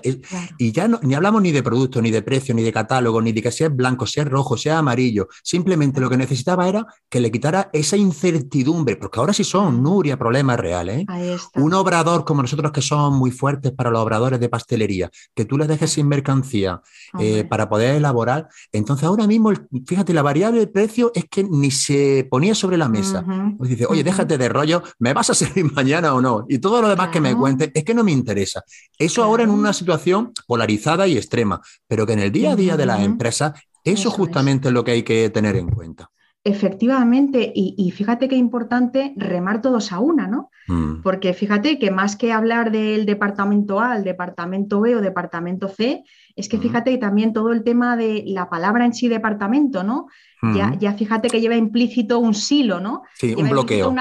[0.57, 3.31] y ya no, ni hablamos ni de producto, ni de precio, ni de catálogo, ni
[3.31, 5.27] de que sea blanco, sea rojo, sea amarillo.
[5.43, 10.17] Simplemente lo que necesitaba era que le quitara esa incertidumbre, porque ahora sí son, Nuria,
[10.17, 11.05] problemas reales.
[11.07, 11.37] ¿eh?
[11.55, 15.57] Un obrador como nosotros que somos muy fuertes para los obradores de pastelería, que tú
[15.57, 16.81] les dejes sin mercancía
[17.19, 18.49] eh, para poder elaborar.
[18.71, 19.51] Entonces, ahora mismo,
[19.85, 23.25] fíjate, la variable de precio es que ni se ponía sobre la mesa.
[23.57, 26.45] Pues dice, oye, déjate de rollo, ¿me vas a servir mañana o no?
[26.49, 28.63] Y todo lo demás que me cuentes es que no me interesa.
[28.97, 32.77] Eso ahora en una situación polarizada y extrema, pero que en el día a día
[32.77, 36.09] de las empresas, eso, justamente es lo que hay que tener en cuenta.
[36.43, 40.49] Efectivamente, y, fíjate qué importante remar todos a una, ¿no?
[40.67, 41.03] Mm.
[41.03, 46.03] Porque fíjate que más que hablar del departamento A, el departamento B o departamento C,
[46.35, 50.07] es que fíjate que también todo el tema de la palabra en sí departamento, ¿no?
[50.55, 53.03] ya, ya, fíjate que lleva implícito un silo, ¿no?
[53.13, 53.93] Sí, un bloqueo.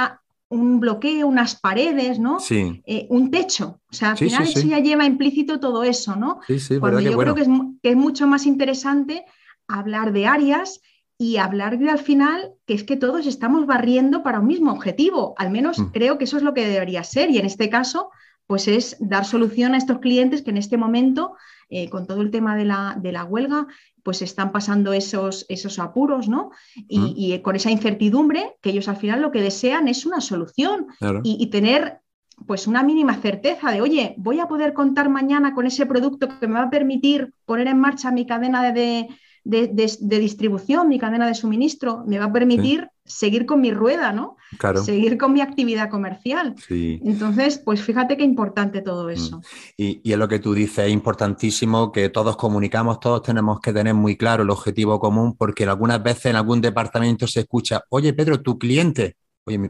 [0.49, 2.41] un bloqueo, unas paredes, ¿no?
[2.41, 2.83] Sí.
[2.87, 3.81] Eh, un techo.
[3.91, 6.41] O sea, al final eso ya lleva implícito todo eso, ¿no?
[6.47, 7.49] Sí, sí, Cuando yo creo que es,
[7.83, 9.27] que es mucho más interesante
[9.69, 10.81] hablar de áreas
[11.21, 15.35] y hablar de al final que es que todos estamos barriendo para un mismo objetivo.
[15.37, 15.91] Al menos mm.
[15.93, 17.31] creo que eso es lo que debería ser.
[17.31, 18.09] Y en este caso,
[18.47, 21.35] pues es dar solución a estos clientes que en este momento,
[21.69, 23.67] eh, con todo el tema de la, de la, huelga,
[24.03, 26.53] pues están pasando esos, esos apuros, ¿no?
[26.89, 27.43] Y, mm.
[27.43, 30.87] con esa incertidumbre, que ellos al final lo que desean es una solución
[31.23, 32.01] y, tener
[32.47, 36.49] pues una mínima certeza de, oye, voy a poder contar mañana con ese producto que
[36.49, 39.09] me va a permitir poner en marcha mi cadena de de,
[39.45, 44.37] distribución, mi cadena de suministro, me va a permitir seguir con mi rueda, ¿no?
[44.85, 46.55] Seguir con mi actividad comercial.
[46.69, 49.11] Entonces, pues fíjate qué importante todo mm.
[49.11, 49.41] eso.
[49.77, 53.73] Y, y es lo que tú dices, es importantísimo que todos comunicamos, todos tenemos que
[53.73, 58.13] tener muy claro el objetivo común, porque algunas veces en algún departamento se escucha, oye
[58.13, 59.69] Pedro, tu cliente, Oye, mi,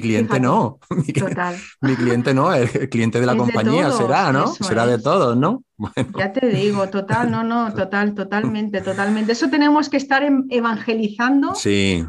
[0.00, 0.80] cliente no.
[1.80, 4.48] Mi, cliente no, el, cliente de la compañía será, ¿no?
[4.48, 5.62] será de todos, ¿no?
[6.18, 9.32] Ya te digo, total, no, no, total, totalmente, totalmente.
[9.32, 11.54] Eso tenemos que estar em, evangelizando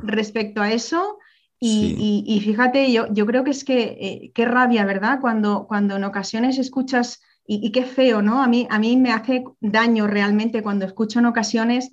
[0.03, 1.19] respecto a eso.
[1.63, 5.19] Y, fíjate, yo, yo, creo que es que eh, qué rabia, ¿verdad?
[5.21, 8.41] Cuando, cuando en ocasiones escuchas, y, qué feo, ¿no?
[8.41, 11.91] A mí, a mí me hace daño realmente cuando escucho en ocasiones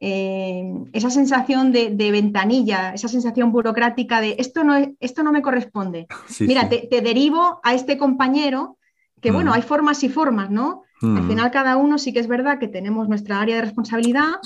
[0.00, 6.06] eh, esa sensación de, ventanilla, esa sensación burocrática de esto no, esto no me corresponde.
[6.40, 8.78] Mira, Te, derivo a este compañero,
[9.20, 10.82] que bueno, hay formas y formas, ¿no?
[11.00, 14.40] Al final cada uno sí que es verdad que tenemos nuestra área de responsabilidad,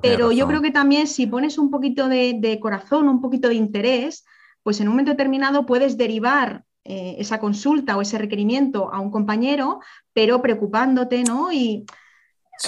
[0.00, 4.24] pero yo creo que también si pones un poquito de, corazón, un poquito de interés,
[4.64, 9.12] pues en un momento determinado puedes derivar eh, esa consulta o ese requerimiento a un
[9.12, 9.80] compañero,
[10.12, 11.52] pero preocupándote, ¿no?
[11.52, 11.84] Y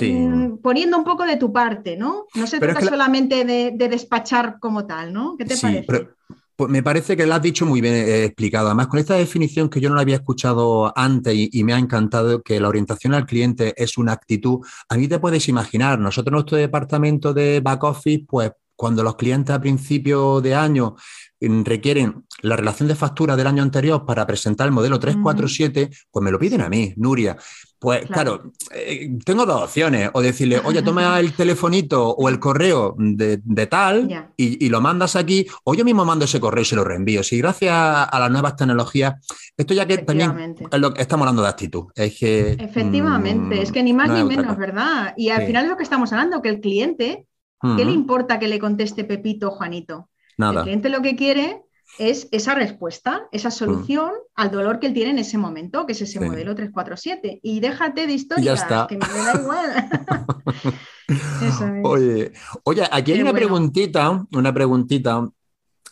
[0.00, 2.26] Mm, poniendo un poco de tu parte, ¿no?
[2.34, 5.36] No se trata solamente de, despachar como tal, ¿no?
[5.36, 6.08] ¿Qué te parece?
[6.56, 8.66] Pues me parece que lo has dicho muy bien eh, explicado.
[8.66, 12.42] Además, con esta definición que yo no la había escuchado antes y, me ha encantado
[12.42, 14.60] que la orientación al cliente es una actitud.
[14.88, 19.16] A mí te puedes imaginar, nosotros en nuestro departamento de back office, pues cuando los
[19.16, 20.94] clientes a principio de año
[21.40, 26.30] requieren la relación de factura del año anterior para presentar el modelo 347, pues me
[26.30, 27.36] lo piden a mí, Nuria.
[27.84, 32.94] Pues claro, eh, tengo dos opciones, o decirle, oye, toma el telefonito o el correo
[32.96, 36.82] de, tal y, lo mandas aquí, o yo mismo mando ese correo y se lo
[36.82, 37.22] reenvío.
[37.22, 39.16] Si gracias a las nuevas tecnologías,
[39.54, 40.54] esto ya que también
[40.96, 41.84] estamos hablando de actitud.
[41.94, 45.12] Es que, Efectivamente, es que ni más ni menos, ¿verdad?
[45.18, 47.26] Y al final es lo que estamos hablando, que el cliente,
[47.76, 50.08] ¿qué le importa que le conteste Pepito o Juanito?
[50.38, 51.64] El cliente lo que quiere
[51.98, 56.02] es esa respuesta, esa solución al dolor que él tiene en ese momento, que es
[56.02, 57.40] ese modelo 347.
[57.42, 59.90] Y déjate de historias, que me da igual.
[61.84, 62.32] oye,
[62.64, 65.28] oye, aquí hay una preguntita, una preguntita.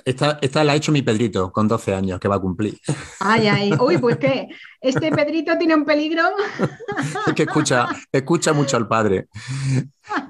[0.05, 2.77] Esta, esta, la ha hecho mi Pedrito con 12 años, que va a cumplir.
[3.21, 4.49] Ay, ay, uy, pues que
[4.81, 6.23] este Pedrito tiene un peligro.
[7.27, 9.29] es que escucha, escucha mucho al padre.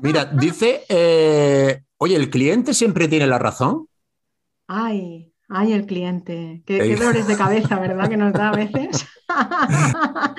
[0.02, 3.87] Mira, dice, eh, oye, ¿el cliente siempre tiene la razón?
[4.68, 6.62] Ay, ay, el cliente.
[6.67, 8.09] Qué, dolores de cabeza, ¿verdad?
[8.09, 9.07] Que nos da a veces.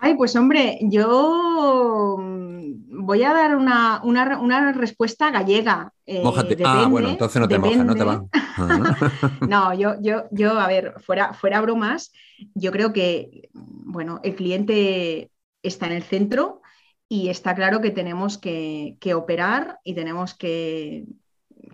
[0.00, 5.92] ay, pues hombre, yo mm, voy a dar una, respuesta gallega.
[6.04, 6.22] Eh,
[6.64, 8.24] ah, bueno, entonces no te mojas, no te va.
[9.48, 12.12] no, yo, yo, yo, a ver, fuera, fuera bromas,
[12.54, 15.30] yo creo que, bueno, el cliente
[15.62, 16.60] está en el centro
[17.08, 21.04] y está claro que tenemos que, operar y tenemos que,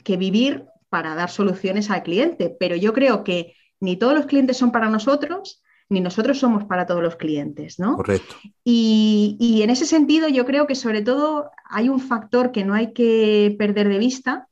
[0.05, 4.57] que vivir para dar soluciones al cliente, pero yo creo que ni todos los clientes
[4.57, 7.97] son para nosotros, ni nosotros somos para todos los clientes, ¿no?
[7.97, 8.37] Correcto.
[8.63, 12.93] Y, en ese sentido yo creo que sobre todo hay un factor que no hay
[12.93, 14.47] que perder de vista,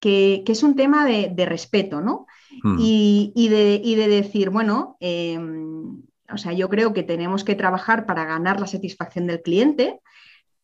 [0.00, 2.26] que, es un tema de, respeto, ¿no?
[2.64, 2.78] Hmm.
[2.80, 8.58] Y, de, decir, bueno, em, o sea, yo creo que tenemos que trabajar para ganar
[8.58, 10.00] la satisfacción del cliente,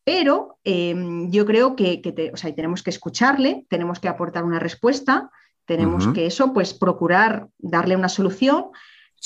[0.05, 1.99] pero em, yo creo que,
[2.57, 5.31] tenemos que escucharle, tenemos que aportar una respuesta,
[5.65, 8.67] tenemos que eso, pues procurar darle una solución,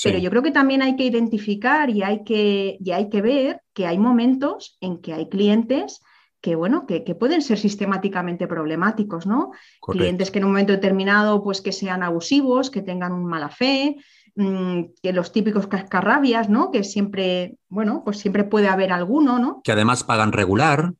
[0.03, 3.87] pero yo creo que también hay que identificar y hay que, hay que ver que
[3.87, 5.99] hay momentos en que hay clientes
[6.39, 9.51] que, bueno, que, pueden ser sistemáticamente problemáticos, ¿no?
[9.81, 13.97] Clientes que en un momento determinado, pues que sean abusivos, que tengan mala fe,
[14.37, 16.69] que los típicos cascarrabias, ¿no?
[16.71, 19.61] Que siempre, bueno, pues siempre puede haber alguno, ¿no?
[19.63, 20.93] Que además pagan regular.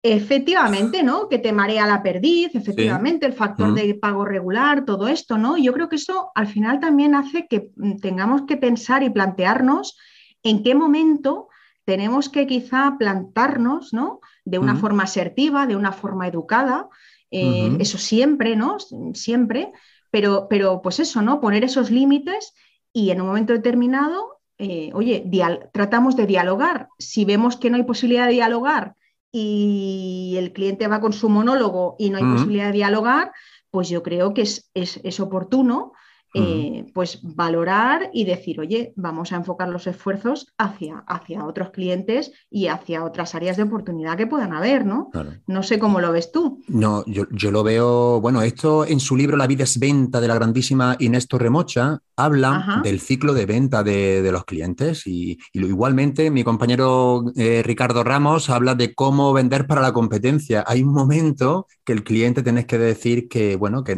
[0.00, 1.28] Efectivamente, ¿no?
[1.28, 5.56] Que te marea la perdiz, efectivamente, el factor de pago regular, todo esto, ¿no?
[5.56, 9.98] Yo creo que eso al final también hace que mm, tengamos que pensar y plantearnos
[10.44, 11.48] en qué momento
[11.84, 14.20] tenemos que quizá plantarnos, ¿no?
[14.44, 16.86] De una forma asertiva, de una forma educada,
[17.30, 18.76] eh, eso siempre, ¿no?
[19.14, 19.72] Siempre,
[20.10, 21.40] pero, pero pues eso, ¿no?
[21.40, 22.54] Poner esos límites
[22.98, 25.24] y en un momento determinado, eh, oye,
[25.72, 26.88] tratamos de dialogar.
[26.98, 28.96] Si vemos que no hay posibilidad de dialogar
[29.30, 33.30] y el cliente va con su monólogo y no hay posibilidad de dialogar,
[33.70, 35.92] pues yo creo que es, es oportuno
[36.34, 42.32] eh, pues valorar y decir, oye, vamos a enfocar los esfuerzos hacia, hacia otros clientes
[42.50, 45.10] y hacia otras áreas de oportunidad que puedan haber, ¿no?
[45.46, 46.62] No sé cómo lo ves tú.
[46.68, 50.34] No, yo, lo veo, bueno, esto en su libro La vida es venta de la
[50.34, 57.24] grandísima Inés Torremocha habla del ciclo de venta de, los clientes y, igualmente mi compañero
[57.36, 60.64] eh, Ricardo Ramos habla de cómo vender para la competencia.
[60.66, 63.96] Hay un momento que el cliente tenés que decir que, bueno, que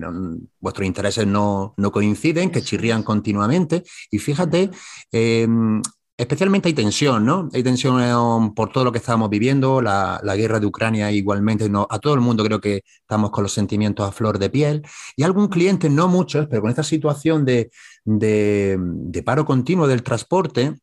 [0.60, 3.85] vuestros intereses no, no coinciden que chirrían continuamente.
[4.11, 4.70] Y fíjate,
[5.12, 5.83] em,
[6.16, 7.48] especialmente hay tensión, ¿no?
[7.52, 12.14] Hay tensión por todo lo que estamos viviendo, la, guerra de Ucrania igualmente, a todo
[12.14, 14.83] el mundo creo que estamos con los sentimientos a flor de piel.
[15.16, 17.70] Y algún cliente, no muchos, pero con esta situación de,
[18.04, 20.74] de paro continuo del transporte,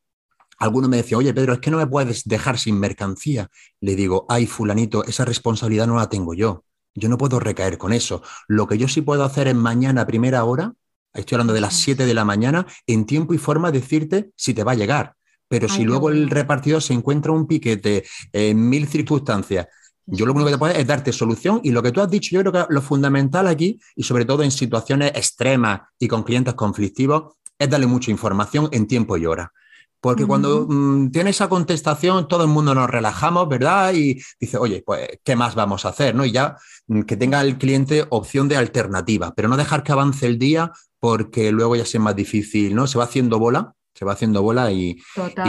[0.59, 3.49] alguno me decía, oye Pedro, es que no me puedes dejar sin mercancía.
[3.81, 6.63] Le digo, ay fulanito, esa responsabilidad no la tengo yo.
[6.95, 8.23] Yo no puedo recaer con eso.
[8.47, 10.73] Lo que yo sí puedo hacer es mañana a primera hora
[11.17, 14.63] estoy hablando de las 7 de la mañana, en tiempo y forma decirte si te
[14.63, 15.15] va a llegar.
[15.49, 18.03] Pero si luego el repartidor se encuentra un piquete
[18.33, 19.67] en mil circunstancias,
[20.05, 22.29] yo lo único que te puedo es darte solución y lo que tú has dicho,
[22.31, 26.53] yo creo que lo fundamental aquí, y sobre todo en situaciones extremas y con clientes
[26.53, 29.51] conflictivos, es darle mucha información en tiempo y hora.
[29.99, 33.93] Porque cuando mm, tiene esa contestación, todo el mundo nos relajamos, ¿verdad?
[33.93, 36.13] Y dice, oye, pues, ¿qué más vamos a hacer?
[36.13, 36.23] ¿no?
[36.23, 36.55] Y ya
[36.87, 40.71] mm, que tenga el cliente opción de alternativa, pero no dejar que avance el día
[40.99, 42.87] porque luego ya sea más difícil, ¿no?
[42.87, 44.97] Se va haciendo bola, se va haciendo bola y,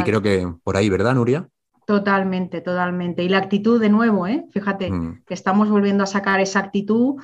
[0.05, 1.49] creo que por ahí, ¿verdad, Nuria?
[1.87, 3.23] Totalmente, totalmente.
[3.23, 4.47] Y la actitud de nuevo, ¿eh?
[4.53, 5.25] Fíjate, mm.
[5.27, 7.17] que estamos volviendo a sacar esa actitud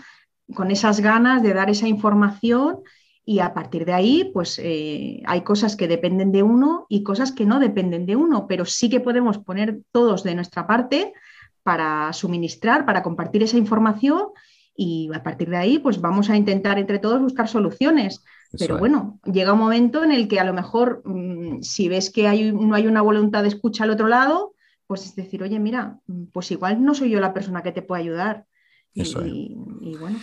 [0.55, 2.81] con esas ganas de dar esa información
[3.27, 7.33] Y a partir de ahí, pues eh, hay cosas que dependen de uno y cosas
[7.33, 11.15] que no dependen de uno, pero sí que podemos poner todos de nuestra parte
[11.63, 14.29] para suministrar, para compartir esa información
[14.77, 18.25] y a partir de ahí, pues vamos a intentar entre todos buscar soluciones.
[18.59, 22.29] Pero bueno, llega un momento en el que a lo mejor, mm, si ves que
[22.29, 24.55] hay, no hay una voluntad de escucha al otro lado,
[24.87, 27.83] pues es decir, oye, mira, mm, pues igual no soy yo la persona que te
[27.83, 28.47] puede ayudar.
[28.95, 29.57] y,
[29.99, 30.21] bueno.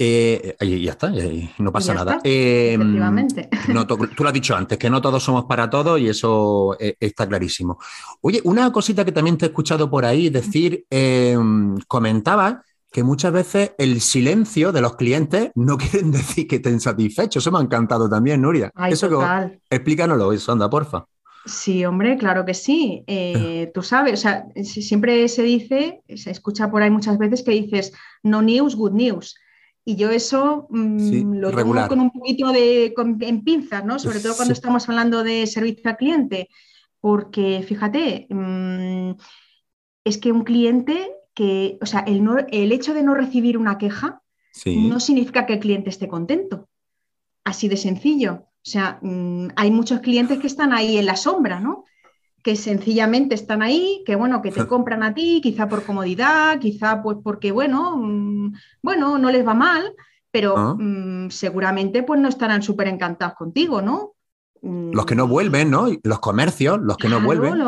[0.00, 1.12] Eh, y ya está,
[1.58, 2.20] no pasa nada.
[2.22, 2.96] Em,
[4.16, 7.26] tú lo has dicho antes, que no todos somos para todos y eso eh, está
[7.26, 7.78] clarísimo.
[8.20, 13.32] Oye, una cosita que también te he escuchado por ahí decir, em, comentaba que muchas
[13.32, 17.42] veces el silencio de los clientes no quieren decir que estén satisfechos.
[17.42, 18.70] Eso me ha encantado también, Nuria.
[18.88, 19.08] eso
[19.70, 21.06] explícanoslo, eso, anda, porfa.
[21.44, 23.04] Sí, hombre, claro que sí.
[23.06, 27.52] Eh, tú sabes, o sea, siempre se dice, se escucha por ahí muchas veces que
[27.52, 29.34] dices no news, good news.
[29.84, 33.98] Y yo eso mm, lo tomo con un poquito de en pinzas, ¿no?
[33.98, 36.48] Sobre todo cuando estamos hablando de servicio al cliente.
[37.00, 39.12] Porque fíjate, mm,
[40.04, 44.22] es que un cliente que, o sea, el, el hecho de no recibir una queja
[44.66, 46.68] no significa que el cliente esté contento.
[47.44, 48.46] Así de sencillo.
[48.56, 51.84] O sea, mm, hay muchos clientes que están ahí en la sombra, ¿no?
[52.42, 57.02] que sencillamente están ahí, que bueno, que te compran a ti, quizá por comodidad, quizá
[57.02, 59.94] pues porque bueno, mm, bueno, no les va mal,
[60.32, 60.74] pero ah.
[60.76, 64.14] mm, seguramente pues no estarán súper encantados contigo, ¿no?
[64.62, 65.88] Los que no vuelven, ¿no?
[66.02, 67.58] Los comercios, los que no vuelven.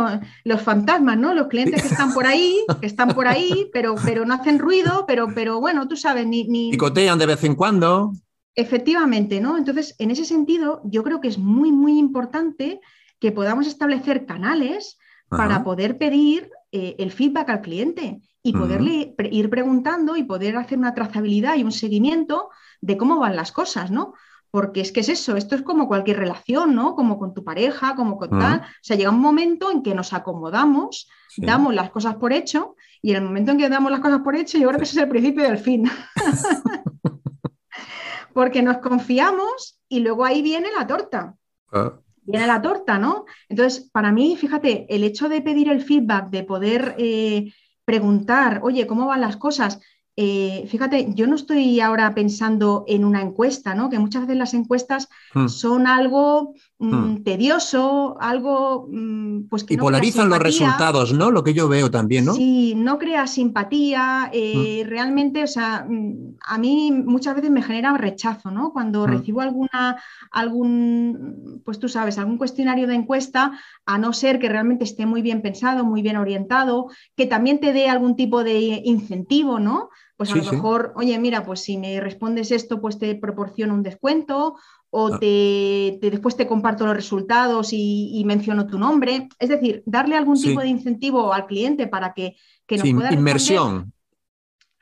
[0.45, 1.35] Los, fantasmas, ¿no?
[1.35, 5.05] Los clientes que están por ahí, que están por ahí, pero, pero no hacen ruido,
[5.07, 6.71] pero, pero bueno, tú sabes, ni, ni...
[6.71, 8.13] Picotean de vez en cuando.
[8.55, 9.57] Efectivamente, ¿no?
[9.57, 12.81] Entonces, en ese sentido, yo creo que es muy, muy importante
[13.19, 19.51] que podamos establecer canales para poder pedir eh, el feedback al cliente y poderle ir
[19.51, 22.49] preguntando y poder hacer una trazabilidad y un seguimiento
[22.81, 24.15] de cómo van las cosas, ¿no?
[24.51, 26.97] Porque es que es eso, esto es como cualquier relación, ¿no?
[26.97, 28.61] Como con tu pareja, como con tal.
[28.61, 33.11] O sea, llega un momento en que nos acomodamos, damos las cosas por hecho, y
[33.11, 35.05] en el momento en que damos las cosas por hecho, yo creo que ese es
[35.05, 35.89] el principio del fin.
[38.35, 41.37] Porque nos confiamos y luego ahí viene la torta.
[41.73, 41.93] Ah
[42.31, 43.27] viene la torta, ¿no?
[43.49, 47.53] Entonces, para mí, fíjate, el hecho de pedir el feedback, de poder eh,
[47.85, 49.81] preguntar, oye, ¿cómo van las cosas?
[50.23, 53.89] Eh, fíjate, yo no estoy ahora pensando en una encuesta, ¿no?
[53.89, 55.47] Que muchas veces las encuestas hmm.
[55.47, 57.23] son algo mm, hmm.
[57.25, 59.73] tedioso, algo mm, pues que...
[59.73, 61.31] Y polarizan los resultados, ¿no?
[61.31, 62.35] Lo que yo veo también, ¿no?
[62.35, 64.91] Sí, no crea simpatía, eh, hmm.
[64.91, 68.75] realmente, o sea, mm, a mí muchas veces me genera rechazo, ¿no?
[68.75, 74.51] Cuando recibo alguna, algún, pues tú sabes, algún cuestionario de encuesta, a no ser que
[74.51, 78.83] realmente esté muy bien pensado, muy bien orientado, que también te dé algún tipo de
[78.85, 79.89] incentivo, ¿no?
[80.21, 83.83] Pues a lo mejor, oye, mira, pues si me respondes esto, pues te proporciono un
[83.83, 84.55] descuento
[84.91, 85.19] o ah.
[85.19, 89.31] te, después te comparto los resultados y, menciono tu nombre.
[89.39, 93.95] Es decir, darle algún tipo de incentivo al cliente para que, que nos pueda Inmersión.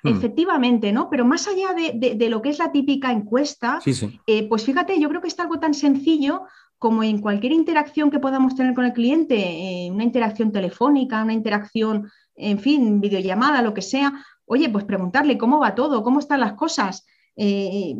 [0.03, 0.09] Hmm.
[0.09, 1.09] Efectivamente, ¿no?
[1.09, 3.79] Pero más allá de, lo que es la típica encuesta,
[4.27, 6.47] eh, pues fíjate, yo creo que es algo tan sencillo
[6.79, 11.33] como en cualquier interacción que podamos tener con el cliente, eh, una interacción telefónica, una
[11.33, 16.41] interacción, en fin, videollamada, lo que sea, oye, pues preguntarle cómo va todo, cómo están
[16.41, 17.07] las cosas.
[17.37, 17.95] Eh,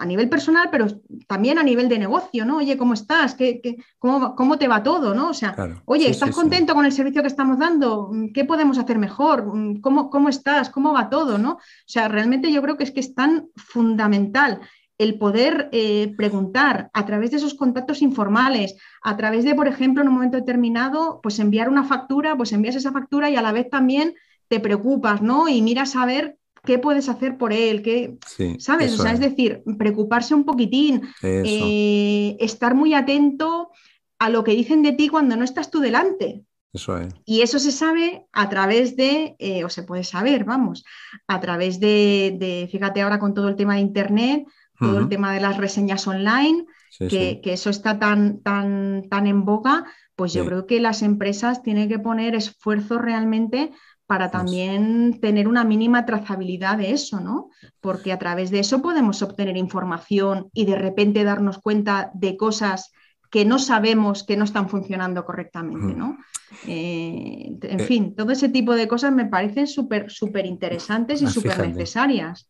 [0.00, 0.86] a nivel personal, pero
[1.26, 2.56] también a nivel de negocio, ¿no?
[2.56, 3.34] Oye, ¿cómo estás?
[3.34, 3.60] ¿Qué,
[3.98, 5.14] cómo, te va todo?
[5.14, 5.28] ¿no?
[5.28, 5.54] O sea,
[5.84, 8.10] oye, ¿estás contento con el servicio que estamos dando?
[8.32, 9.44] ¿Qué podemos hacer mejor?
[9.82, 10.70] ¿Cómo, ¿Cómo estás?
[10.70, 11.36] ¿Cómo va todo?
[11.36, 11.52] ¿no?
[11.52, 14.60] O sea, realmente yo creo que es que es tan fundamental
[14.96, 20.02] el poder eh, preguntar a través de esos contactos informales, a través de, por ejemplo,
[20.02, 23.52] en un momento determinado, pues enviar una factura, pues envías esa factura y a la
[23.52, 24.14] vez también
[24.50, 25.48] te preocupas, ¿no?
[25.48, 28.18] Y miras a ver qué puedes hacer por él, qué,
[28.58, 28.92] ¿sabes?
[28.98, 29.20] O sea, es.
[29.20, 33.70] decir, preocuparse un poquitín, eh, estar muy atento
[34.18, 36.42] a lo que dicen de ti cuando no estás tú delante.
[36.72, 37.14] Eso es.
[37.24, 40.84] Y eso se sabe a través de, eh, o se puede saber, vamos,
[41.28, 44.46] a través de, fíjate ahora con todo el tema de Internet,
[44.80, 46.64] todo el tema de las reseñas online,
[46.98, 49.84] que, que, eso está tan, tan, tan en boga,
[50.16, 53.72] pues yo creo que las empresas tienen que poner esfuerzo realmente
[54.10, 57.50] para también tener una mínima trazabilidad de eso, ¿no?
[57.80, 62.90] Porque a través de eso podemos obtener información y de repente darnos cuenta de cosas
[63.30, 66.18] que no sabemos que no están funcionando correctamente, ¿no?
[66.66, 71.28] Eh, en eh, fin, todo ese tipo de cosas me parecen súper, súper interesantes y
[71.28, 72.48] súper necesarias.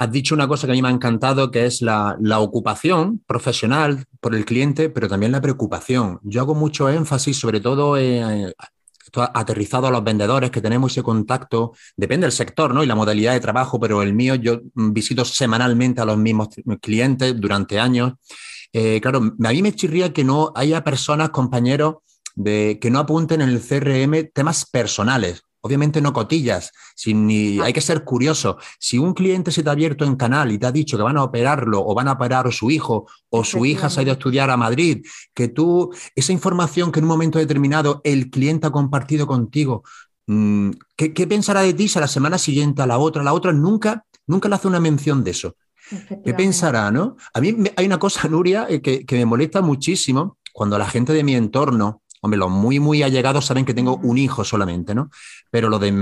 [0.00, 3.22] Has dicho una cosa que a mí me ha encantado, que es la, la, ocupación
[3.24, 6.18] profesional por el cliente, pero también la preocupación.
[6.24, 7.96] Yo hago mucho énfasis, sobre todo
[9.10, 12.82] en, aterrizado a los vendedores, que tenemos ese contacto, depende del sector ¿no?
[12.82, 16.48] y la modalidad de trabajo, pero el mío yo visito semanalmente a los mismos
[16.80, 18.14] clientes durante años.
[18.72, 21.96] Eh, claro, a mí me chirría que no haya personas, compañeros,
[22.34, 25.42] de, que no apunten en el CRM temas personales.
[25.60, 26.72] Obviamente no cotillas,
[27.06, 28.58] ni, hay que ser curioso.
[28.78, 31.16] Si un cliente se te ha abierto en canal y te ha dicho que van
[31.16, 34.12] a operarlo o van a operar a su hijo o su hija se ha ido
[34.12, 35.04] a estudiar a Madrid,
[35.34, 39.82] que tú, esa información que en un momento determinado el cliente ha compartido contigo,
[40.26, 43.32] mm, ¿qué, pensará de ti si a la semana siguiente, a la otra, a la
[43.32, 45.56] otra, nunca, nunca le hace una mención de eso?
[46.24, 47.16] ¿Qué pensará, no?
[47.32, 51.12] A mí hay una cosa, Nuria, eh, que, que me molesta muchísimo cuando la gente
[51.12, 55.10] de mi entorno, Hombre, los muy, muy allegados saben que tengo un hijo solamente, ¿no?
[55.50, 55.92] Pero lo de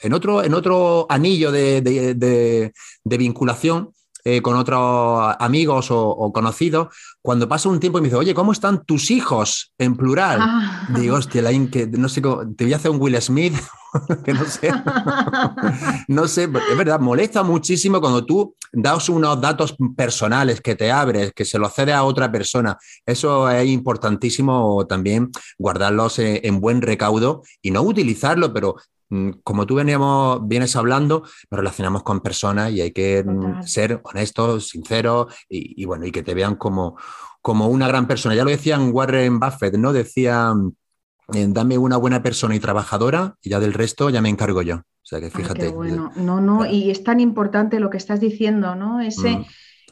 [0.00, 2.72] en otro, en otro anillo de,
[3.04, 3.92] vinculación
[4.26, 6.88] eh, con otros amigos o, conocidos,
[7.20, 10.38] cuando pasa un tiempo y me dice, oye, ¿cómo están tus hijos en plural?
[10.40, 10.88] Ah.
[10.96, 13.54] Digo, hostia, que no sé, te voy a hacer un Will Smith,
[14.24, 14.72] que no sé.
[16.08, 21.32] no sé, es verdad, molesta muchísimo cuando tú das unos datos personales que te abres,
[21.34, 22.78] que se los cede a otra persona.
[23.04, 28.76] Eso es importantísimo también guardarlos en buen recaudo y no utilizarlo, pero
[29.42, 34.68] como tú veníamos, vienes hablando, nos relacionamos con personas y hay que mm, ser honestos,
[34.68, 36.96] sinceros y, bueno, y que te vean como,
[37.40, 38.34] como una gran persona.
[38.34, 39.92] Ya lo decían Warren Buffett, ¿no?
[39.92, 40.52] Decía,
[41.32, 44.76] eh, dame una buena persona y trabajadora y ya del resto ya me encargo yo.
[44.76, 45.68] O sea que fíjate.
[45.68, 46.10] bueno.
[46.16, 49.00] No, no, y es tan importante lo que estás diciendo, ¿no?
[49.00, 49.36] Ese.
[49.36, 49.44] Mm.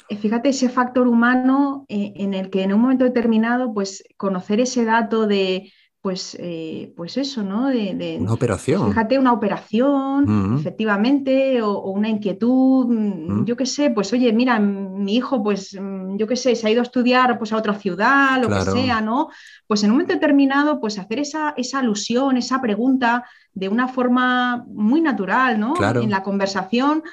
[0.09, 4.61] Eh, fíjate ese factor humano eh, en el que en un momento determinado, pues conocer
[4.61, 5.73] ese dato de,
[6.03, 7.69] pues, eh, pues eso, ¿no?
[7.69, 8.89] De, una operación.
[8.89, 15.15] Fíjate, una operación, efectivamente, o, una inquietud, mm, yo qué sé, pues oye, mira, mi
[15.15, 18.43] hijo, pues mm, yo qué sé, se ha ido a estudiar pues, a otra ciudad,
[18.43, 19.29] lo que sea, ¿no?
[19.69, 23.25] Pues en un momento determinado, pues hacer esa, esa alusión, esa pregunta
[23.55, 25.75] de una forma muy natural, ¿no?
[25.81, 27.05] En la conversación,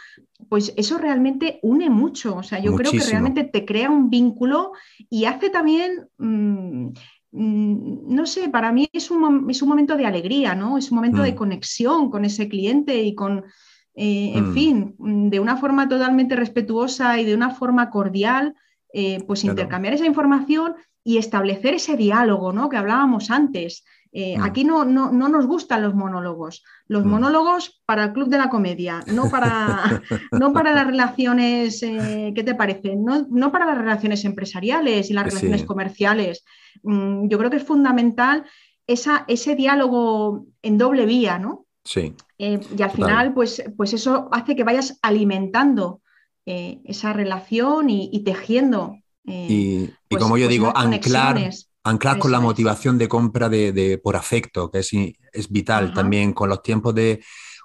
[0.48, 2.38] pues eso realmente une mucho.
[2.38, 4.72] O sea, yo creo que realmente te crea un vínculo
[5.12, 6.08] y hace también.
[6.18, 6.94] Mm, Mm,
[7.32, 10.78] no sé, para mí es un, es un, momento de alegría, ¿no?
[10.78, 11.36] Es un momento de mm.
[11.36, 13.46] conexión con ese cliente y con,
[13.94, 14.54] eh, en mm.
[14.54, 14.96] fin,
[15.30, 18.56] de una forma totalmente respetuosa y de una forma cordial,
[18.94, 22.70] eh, pues intercambiar esa información y establecer ese diálogo, ¿no?
[22.70, 23.84] Que hablábamos antes.
[24.12, 26.64] Eh, aquí no, no, nos gustan los monólogos.
[26.88, 32.44] Los monólogos para el club de la comedia, no para, no para las relaciones, ¿qué
[32.44, 32.96] te parece?
[32.96, 36.44] No, no, para las relaciones empresariales y las relaciones comerciales.
[36.84, 38.46] Mm, yo creo que es fundamental
[38.88, 41.68] esa, ese diálogo en doble vía, ¿no?
[41.84, 42.14] Sí.
[42.38, 46.02] Eh, y al final, pues, pues eso hace que vayas alimentando
[46.46, 48.98] eh, esa relación y, tejiendo.
[49.30, 51.50] Eh, y, pues, como yo pues digo, anclar,
[51.84, 54.92] anclar con la motivación de compra de, por afecto, que es,
[55.34, 57.22] es vital también con los tiempos de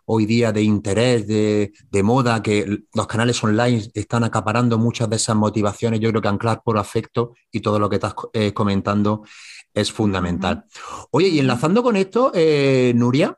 [0.06, 5.36] hoy día de interés, de, moda, que los canales online están acaparando muchas de esas
[5.36, 6.00] motivaciones.
[6.00, 9.24] Yo creo que anclar por afecto y todo lo que estás eh, comentando
[9.72, 10.64] es fundamental.
[11.10, 13.36] Oye, y enlazando con esto, eh, Nuria,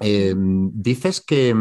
[0.00, 1.54] eh, dices que,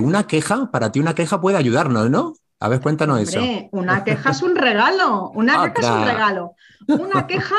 [0.00, 2.34] una queja, para ti una queja puede ayudarnos, ¿no?
[2.60, 3.40] A ver, cuéntanos eso.
[3.72, 6.54] Una queja es un regalo, una ah, queja es un regalo.
[6.88, 7.56] Una queja,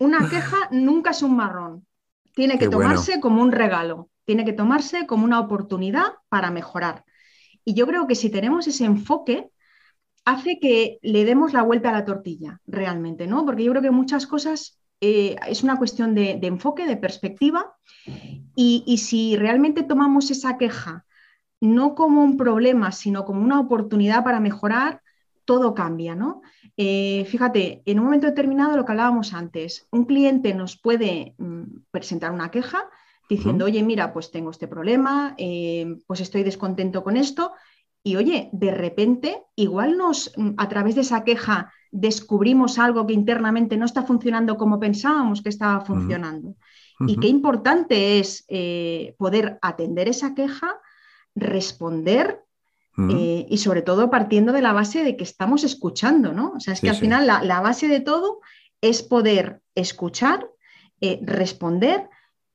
[0.00, 1.86] una queja nunca es un marrón.
[2.34, 7.04] Tiene que tomarse como un regalo tiene que tomarse como una oportunidad para mejorar.
[7.64, 9.50] Y yo creo que si tenemos ese enfoque,
[10.24, 13.44] hace que le demos la vuelta a la tortilla, realmente, ¿no?
[13.44, 17.74] Porque yo creo que muchas cosas eh, es una cuestión de, enfoque, de perspectiva,
[18.54, 21.04] y, si realmente tomamos esa queja
[21.60, 25.02] no como un problema, sino como una oportunidad para mejorar,
[25.44, 26.42] todo cambia, ¿no?
[26.76, 31.62] Eh, fíjate, en un momento determinado, lo que hablábamos antes, un cliente nos puede mm,
[31.90, 32.88] presentar una queja
[33.28, 37.52] diciendo, oye, mira, pues tengo este problema, eh, pues estoy descontento con esto.
[38.02, 43.76] Y oye, de repente, igual nos, a través de esa queja, descubrimos algo que internamente
[43.76, 46.56] no está funcionando como pensábamos que estaba funcionando.
[47.06, 50.78] Y qué importante es eh, poder atender esa queja,
[51.34, 52.42] responder
[53.08, 56.52] eh, y sobre todo partiendo de la base de que estamos escuchando, ¿no?
[56.56, 58.40] O sea, es que al final la, base de todo
[58.82, 60.46] es poder escuchar,
[61.22, 62.10] responder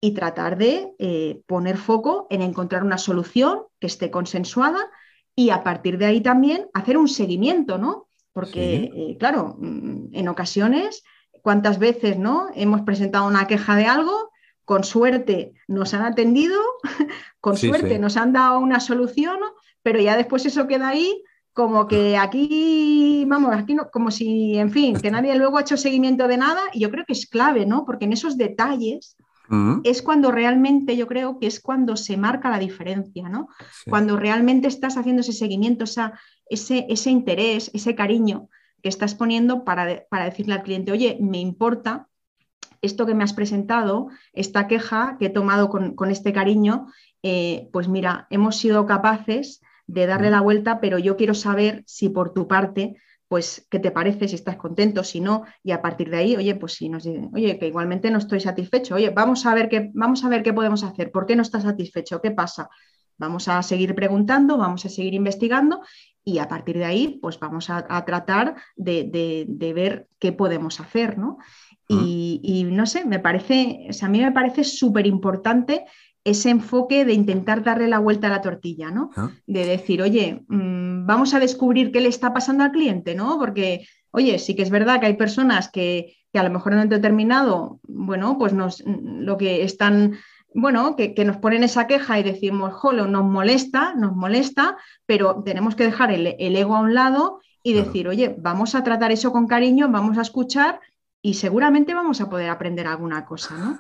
[0.05, 4.87] y tratar de eh, poner foco en encontrar una solución que esté consensuada
[5.35, 8.07] y a partir de ahí también hacer un seguimiento, ¿no?
[8.31, 11.03] Porque, eh, claro, mm, en ocasiones,
[11.41, 14.31] ¿cuántas veces no hemos presentado una queja de algo?
[14.65, 16.59] Con suerte nos han atendido,
[17.39, 19.37] con suerte nos han dado una solución,
[19.81, 21.23] pero ya después eso queda ahí
[21.55, 25.77] como que aquí, vamos, aquí no, como si, en fin, que nadie luego ha hecho
[25.77, 27.85] seguimiento de nada, y yo creo que es clave, ¿no?
[27.85, 29.15] Porque en esos detalles
[29.47, 29.79] mm.
[29.85, 33.47] es cuando realmente yo creo que es cuando se marca la diferencia, ¿no?
[33.89, 38.49] Cuando realmente estás haciendo ese seguimiento, ese, ese interés, ese cariño
[38.83, 42.09] que estás poniendo para, para decirle al cliente, oye, me importa
[42.81, 46.87] esto que me has presentado, esta queja que he tomado con, este cariño,
[47.23, 52.09] eh, pues mira, hemos sido capaces de darle la vuelta, pero yo quiero saber si
[52.09, 52.95] por tu parte,
[53.27, 54.27] pues, ¿qué te parece?
[54.27, 57.31] Si estás contento, si no, y a partir de ahí, oye, pues si nos dicen,
[57.33, 60.53] oye, que igualmente no estoy satisfecho, oye, vamos a ver qué, vamos a ver qué
[60.53, 62.21] podemos hacer, ¿por qué no estás satisfecho?
[62.21, 62.69] ¿Qué pasa?
[63.17, 65.81] Vamos a seguir preguntando, vamos a seguir investigando
[66.23, 71.17] y a partir de ahí, pues vamos a, tratar de, de, ver qué podemos hacer,
[71.17, 71.37] ¿no?
[71.87, 75.85] Y, no sé, me parece, a mí me parece súper importante
[76.23, 79.11] ese enfoque de intentar darle la vuelta a la tortilla, ¿no?
[79.15, 79.29] Ah.
[79.45, 83.37] De decir, oye, mm, vamos a descubrir qué le está pasando al cliente, ¿no?
[83.37, 86.89] Porque, oye, sí que es verdad que hay personas que, a lo mejor en un
[86.89, 90.17] determinado, bueno, pues nos, lo que están,
[90.53, 95.75] bueno, que, nos ponen esa queja y decimos, jolo, nos molesta, nos molesta, pero tenemos
[95.75, 99.45] que dejar el, ego a un lado y decir, oye, vamos a tratar eso con
[99.45, 100.79] cariño, vamos a escuchar
[101.25, 103.79] y seguramente vamos a poder aprender alguna cosa, ¿no?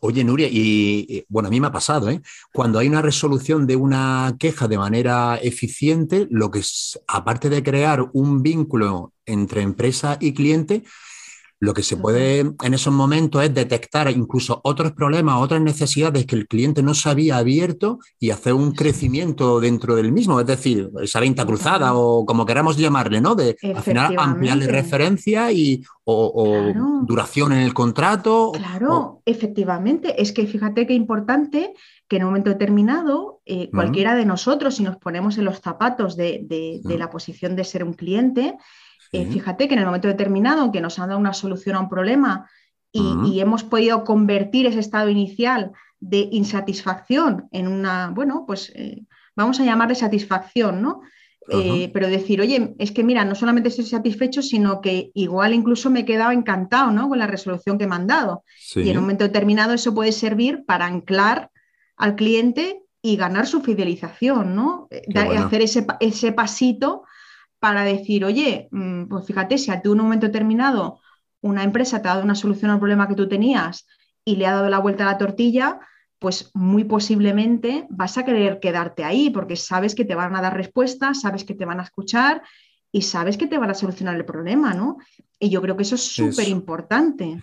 [0.00, 2.20] Oye, Nuria, y bueno, a mí me ha pasado, ¿eh?
[2.52, 7.62] Cuando hay una resolución de una queja de manera eficiente, lo que es, aparte de
[7.62, 10.84] crear un vínculo entre empresa y cliente,
[11.60, 16.34] lo que se puede en esos momentos es detectar incluso otros problemas, otras necesidades que
[16.34, 20.90] el cliente no se había abierto y hacer un crecimiento dentro del mismo, es decir,
[21.02, 23.34] esa venta cruzada o como queramos llamarle, ¿no?
[23.34, 28.52] De al final ampliarle referencia y o, duración en el contrato.
[28.52, 30.20] Claro, efectivamente.
[30.20, 31.74] Es que fíjate qué importante
[32.08, 36.16] que en un momento determinado eh, cualquiera de nosotros, si nos ponemos en los zapatos
[36.16, 38.56] de, la posición de ser un cliente,
[39.12, 41.88] eh, fíjate que en el momento determinado que nos han dado una solución a un
[41.88, 42.48] problema
[42.92, 49.04] y, hemos podido convertir ese estado inicial de insatisfacción en una, bueno, pues eh,
[49.36, 51.02] vamos a llamarle satisfacción, ¿no?
[51.52, 55.90] Eh, pero decir, oye, es que mira, no solamente estoy satisfecho, sino que igual incluso
[55.90, 57.08] me he quedado encantado ¿no?
[57.08, 58.44] con la resolución que me han dado.
[58.76, 61.50] Y en un momento determinado eso puede servir para anclar
[61.96, 64.88] al cliente y ganar su fidelización, ¿no?
[65.14, 67.02] Hacer ese, ese pasito
[67.60, 71.00] para decir, oye, mm, pues fíjate, si a ti en un momento determinado
[71.42, 73.86] una empresa te ha dado una solución al problema que tú tenías
[74.24, 75.80] y le ha dado la vuelta a la tortilla,
[76.18, 80.54] pues muy posiblemente vas a querer quedarte ahí porque sabes que te van a dar
[80.54, 82.42] respuestas, sabes que te van a escuchar
[82.92, 84.98] y sabes que te van a solucionar el problema, ¿no?
[85.38, 87.40] Y yo creo que eso es súper importante.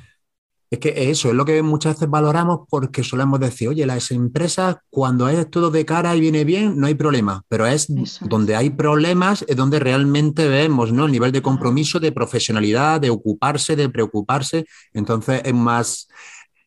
[0.70, 4.78] Es que eso es lo que muchas veces valoramos porque solemos decir, oye, las empresas
[4.89, 7.88] cuando es todo de cara y viene bien, no hay problema, pero es
[8.22, 11.05] donde hay problemas es donde realmente vemos ¿no?
[11.05, 14.65] el nivel de compromiso, de profesionalidad, de ocuparse, de preocuparse.
[14.93, 16.07] Entonces es más,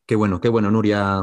[0.07, 1.21] qué bueno, qué bueno, Nuria,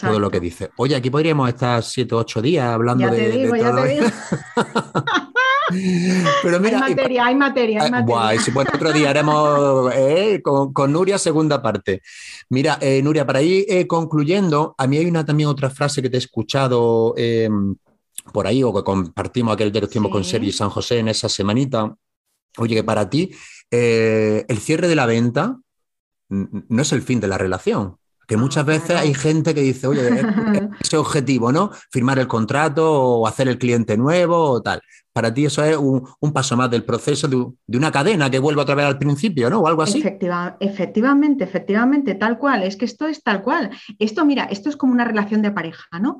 [0.00, 0.70] todo lo que dice.
[0.76, 4.06] Oye, aquí podríamos estar siete o ocho días hablando de, digo, ya Te digo.
[6.42, 7.82] Pero mira, hay materia, hay materia.
[7.82, 12.02] Hay Guay, bueno, otro día haremos eh, con, Nuria segunda parte.
[12.48, 16.10] Mira, eh, Nuria, para ir eh, concluyendo, a mí hay una también otra frase que
[16.10, 17.76] te he escuchado em,
[18.32, 21.94] por ahí o que compartimos aquel de tiempo con Sergi San José en esa semanita.
[22.58, 23.30] Oye, que para ti
[23.70, 25.58] el cierre de la venta
[26.28, 27.98] no es el fin de la relación,
[28.28, 30.22] que muchas veces hay gente que dice, oye,
[30.80, 31.70] ese objetivo, ¿no?
[31.90, 34.82] Firmar el contrato o hacer el cliente nuevo o tal.
[35.14, 38.74] Para ti eso es un, paso más del proceso de, una cadena que vuelve otra
[38.74, 39.60] vez al principio, ¿no?
[39.60, 40.04] O algo así.
[40.60, 42.64] efectivamente, efectivamente, tal cual.
[42.64, 43.70] Es que esto es tal cual.
[43.98, 46.18] Esto, mira, esto es como una relación de pareja, ¿no?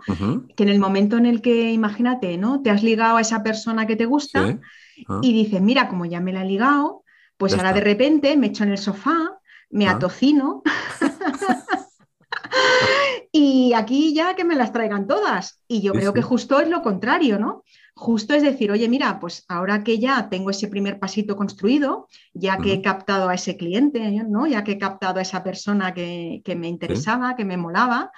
[0.56, 2.62] Que en el momento en el que, imagínate, ¿no?
[2.62, 4.58] Te has ligado a esa persona que te gusta
[5.08, 5.20] ah.
[5.20, 7.04] y dices, mira, como ya me la he ligado,
[7.36, 9.38] pues ahora de repente me echo en el sofá,
[9.68, 9.92] me ah.
[9.92, 10.62] atocino.
[13.32, 15.62] y aquí ya que me las traigan todas.
[15.68, 17.64] Y yo creo que justo es lo contrario, ¿no?
[17.94, 22.56] Justo es decir, oye, mira, pues ahora que ya tengo ese primer pasito construido, ya
[22.58, 24.46] que he captado a ese cliente, ¿no?
[24.46, 28.12] Ya que he captado a esa persona que, me interesaba, que me molaba,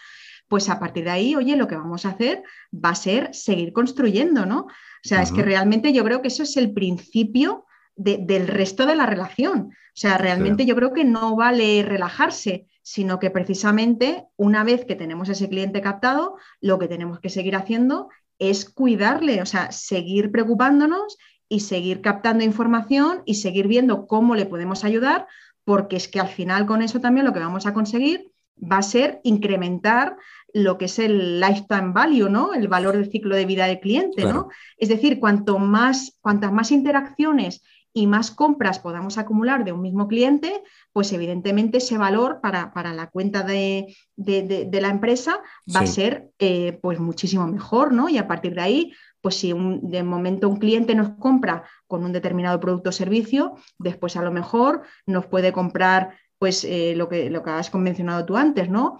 [0.49, 3.73] pues a partir de ahí, oye, lo que vamos a hacer va a ser seguir
[3.73, 4.61] construyendo, ¿no?
[4.61, 4.69] O
[5.09, 7.65] sea, es que realmente yo creo que eso es el principio
[7.97, 9.71] del resto de la relación.
[9.71, 14.97] O sea, realmente yo creo que no vale relajarse, sino que precisamente una vez que
[14.97, 18.09] tenemos ese cliente captado, lo que tenemos que seguir haciendo
[18.41, 21.17] es cuidarle, o sea, seguir preocupándonos
[21.49, 25.29] y seguir captando información y seguir viendo cómo le podemos ayudar,
[25.63, 28.83] porque es que al final con eso también lo que vamos a conseguir va a
[28.83, 30.17] ser incrementar
[30.53, 32.55] lo que es el lifetime value, ¿no?
[32.55, 34.49] El valor del ciclo de vida del cliente, ¿no?
[34.77, 37.63] Es decir, cuanto más, cuantas más interacciones
[37.93, 40.63] y más compras podamos acumular de un mismo cliente,
[40.93, 45.41] pues evidentemente ese valor para, la cuenta de, la empresa
[45.75, 48.09] va a ser eh, pues muchísimo mejor, ¿no?
[48.09, 52.13] Y a partir de ahí, pues si de momento un cliente nos compra con un
[52.13, 57.29] determinado producto o servicio, después a lo mejor nos puede comprar pues eh, lo, que,
[57.29, 58.97] lo que has mencionado tú antes, ¿no?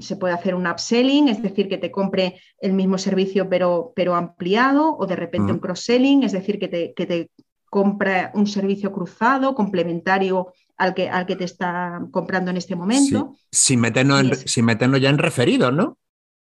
[0.00, 4.14] Se puede hacer un upselling, es decir, que te compre el mismo servicio pero, pero
[4.14, 7.30] ampliado, o de repente un cross-selling, es decir, que te, que te
[7.70, 13.34] compra un servicio cruzado, complementario al que, al que te está comprando en este momento.
[13.50, 15.98] Sin, meternos sin meternos ya en referidos, ¿no?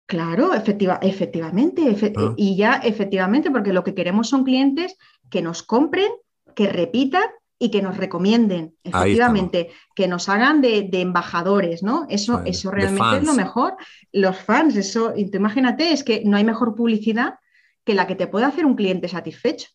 [0.05, 1.95] Claro, efectiva, efectivamente.
[2.17, 2.33] Ah.
[2.35, 4.95] Y ya efectivamente, porque lo que queremos son clientes
[5.29, 6.09] que nos compren,
[6.55, 7.25] que repitan
[7.59, 12.05] y que nos recomienden, efectivamente, que nos hagan de, embajadores, ¿no?
[12.09, 13.75] Eso, eso realmente es lo mejor.
[14.11, 17.35] Los fans, eso, imagínate, es que no hay mejor publicidad
[17.83, 19.69] que la que te puede hacer un cliente satisfecho.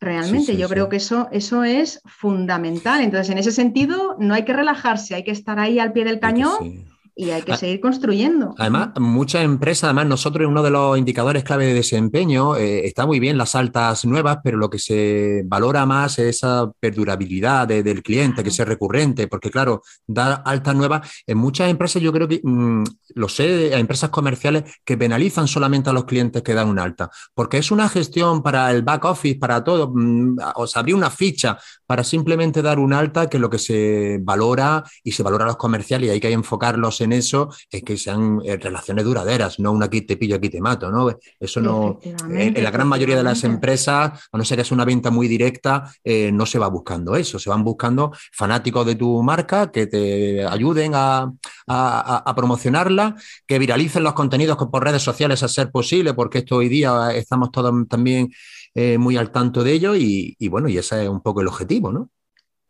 [0.00, 3.02] Realmente, yo creo que eso, eso es fundamental.
[3.02, 6.20] Entonces, en ese sentido, no hay que relajarse, hay que estar ahí al pie del
[6.20, 6.86] cañón
[7.20, 8.54] y hay que ah, seguir construyendo.
[8.56, 13.20] Además, muchas empresas, además nosotros uno de los indicadores clave de desempeño, eh, está muy
[13.20, 18.42] bien las altas nuevas, pero lo que se valora más es esa perdurabilidad del cliente,
[18.42, 22.84] que sea recurrente, porque claro, dar altas nuevas, en muchas empresas yo creo que, mm,
[23.16, 27.10] lo sé, hay empresas comerciales que penalizan solamente a los clientes que dan un alta,
[27.34, 31.10] porque es una gestión para el back office, para todo, mm, o sea, abrir una
[31.10, 31.58] ficha
[31.90, 35.56] para simplemente dar un alta, que lo que se valora y se valora a los
[35.56, 39.82] comerciales y hay que enfocarlos en eso, es que sean eh, relaciones duraderas, no un
[39.82, 41.12] aquí te pillo, aquí te mato, ¿no?
[41.40, 44.84] Eso no, en, la gran mayoría de las empresas, a no ser que es una
[44.84, 49.20] venta muy directa, eh, no se va buscando eso, se van buscando fanáticos de tu
[49.24, 51.32] marca que te ayuden a,
[52.36, 53.16] promocionarla,
[53.48, 57.50] que viralicen los contenidos por redes sociales a ser posible, porque esto hoy día estamos
[57.50, 58.30] todos también
[58.74, 61.48] eh, muy al tanto de ello y, y bueno, y ese es un poco el
[61.48, 62.10] objetivo, ¿no?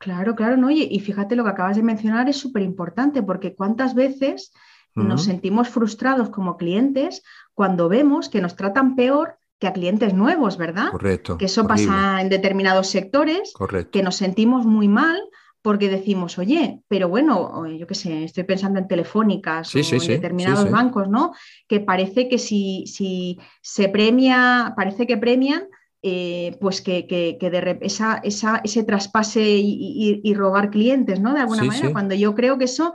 [0.01, 0.71] Claro, claro, ¿no?
[0.71, 4.51] Y, fíjate lo que acabas de mencionar es súper importante porque cuántas veces
[4.95, 7.23] nos sentimos frustrados como clientes
[7.55, 10.91] cuando vemos que nos tratan peor que a clientes nuevos, ¿verdad?
[10.91, 11.37] Correcto.
[11.37, 13.91] Que eso pasa en determinados sectores, Correcto.
[13.93, 15.21] que nos sentimos muy mal
[15.61, 20.71] porque decimos, oye, pero bueno, yo qué sé, estoy pensando en telefónicas o en determinados
[20.71, 21.35] bancos, ¿no?
[21.69, 25.69] Que parece que si, si se premia, parece que premian
[26.03, 31.35] eh, pues que, de esa, ese traspase y, robar clientes, ¿no?
[31.35, 32.95] De alguna manera, cuando yo creo que eso,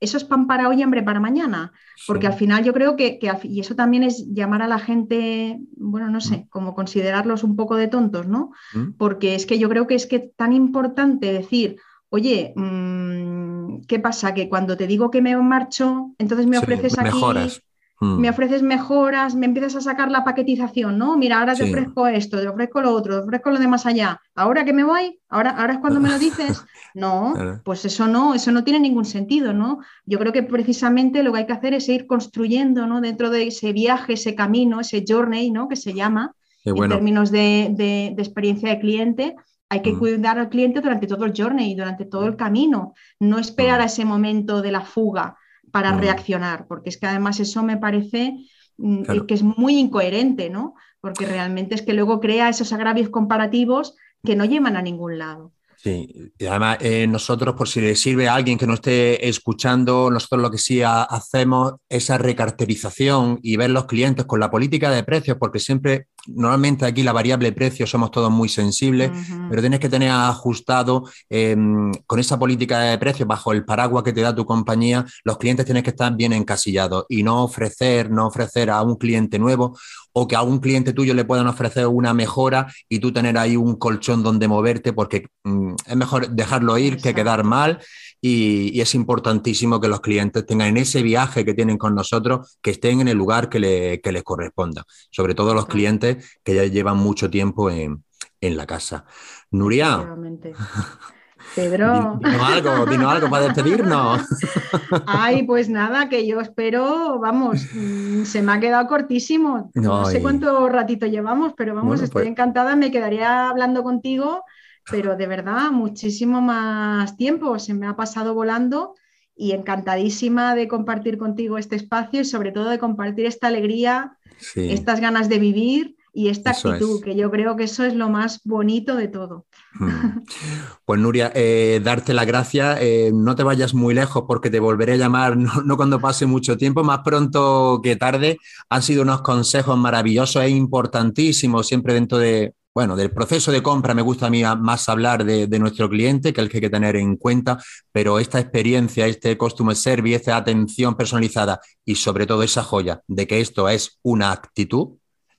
[0.00, 1.72] eso es pan para hoy y hambre para mañana,
[2.06, 6.08] porque al final yo creo que, y eso también es llamar a la gente, bueno,
[6.08, 6.48] no sé, mm.
[6.48, 8.52] como considerarlos un poco de tontos, ¿no?
[8.72, 8.92] Mm.
[8.96, 11.76] Porque es que yo creo que es que tan importante decir,
[12.08, 14.32] oye, mm, ¿qué pasa?
[14.34, 17.60] Que cuando te digo que me marcho, entonces me ofreces aquí...
[18.00, 18.20] Hmm.
[18.20, 21.16] Me ofreces mejoras, me empiezas a sacar la paquetización, ¿no?
[21.16, 24.20] Mira, ahora te ofrezco esto, te ofrezco lo otro, te ofrezco lo de más allá.
[24.36, 26.64] Ahora que me voy, ahora, ahora es cuando me lo dices.
[26.94, 27.34] No,
[27.64, 29.80] pues eso no, eso no tiene ningún sentido, ¿no?
[30.06, 33.00] Yo creo que precisamente lo que hay que hacer es ir construyendo, ¿no?
[33.00, 35.68] Dentro de ese viaje, ese camino, ese journey, ¿no?
[35.68, 36.34] Que se llama,
[36.64, 39.36] en términos de, experiencia de cliente,
[39.68, 39.98] hay que hmm.
[39.98, 44.04] cuidar al cliente durante todo el journey, durante todo el camino, no esperar a ese
[44.04, 45.36] momento de la fuga
[45.70, 48.36] para reaccionar, porque es que además eso me parece
[48.76, 50.74] mm, que es muy incoherente, ¿no?
[51.00, 55.52] Porque realmente es que luego crea esos agravios comparativos que no llevan a ningún lado.
[55.80, 60.10] Sí, y además eh, nosotros, por si le sirve a alguien que no esté escuchando,
[60.10, 64.90] nosotros lo que sí hacemos es esa recarterización y ver los clientes con la política
[64.90, 69.12] de precios, porque siempre, normalmente aquí la variable precio somos todos muy sensibles,
[69.48, 74.12] pero tienes que tener ajustado em, con esa política de precios bajo el paraguas que
[74.12, 78.26] te da tu compañía, los clientes tienen que estar bien encasillados y no ofrecer, no
[78.26, 79.78] ofrecer a un cliente nuevo
[80.12, 83.56] o que a un cliente tuyo le puedan ofrecer una mejora y tú tener ahí
[83.56, 87.80] un colchón donde moverte, porque mm, es mejor dejarlo ir que quedar mal.
[88.20, 92.72] Y, es importantísimo que los clientes tengan en ese viaje que tienen con nosotros, que
[92.72, 97.30] estén en el lugar que, les corresponda, sobre todo los clientes que ya llevan mucho
[97.30, 98.04] tiempo en,
[98.40, 99.04] en la casa.
[99.50, 100.06] Nuria.
[101.54, 102.18] Pedro.
[102.22, 104.22] Dinos algo, dinos algo para despedirnos.
[105.06, 109.70] Ay, pues nada, que yo espero, vamos, mm, se me ha quedado cortísimo.
[109.74, 114.44] No, sé cuánto ratito llevamos, pero vamos, estoy pues encantada, me quedaría hablando contigo,
[114.90, 118.94] pero de verdad, muchísimo más tiempo, se me ha pasado volando
[119.36, 124.16] y encantadísima de compartir contigo este espacio y sobre todo de compartir esta alegría,
[124.56, 128.40] estas ganas de vivir y esta actitud, que yo creo que eso es lo más
[128.42, 129.46] bonito de todo.
[129.78, 129.88] Hmm.
[130.84, 134.94] Pues Nuria, eh, darte la gracia, eh, no te vayas muy lejos porque te volveré
[134.94, 138.38] a llamar, no, cuando pase mucho tiempo, más pronto que tarde.
[138.70, 143.92] Han sido unos consejos maravillosos e importantísimos siempre dentro de, bueno, del proceso de compra
[143.92, 146.70] me gusta a mí más hablar de, nuestro cliente, que es el que hay que
[146.70, 147.58] tener en cuenta,
[147.90, 153.26] pero esta experiencia, este customer service, esta atención personalizada y sobre todo esa joya de
[153.26, 154.90] que esto es una actitud,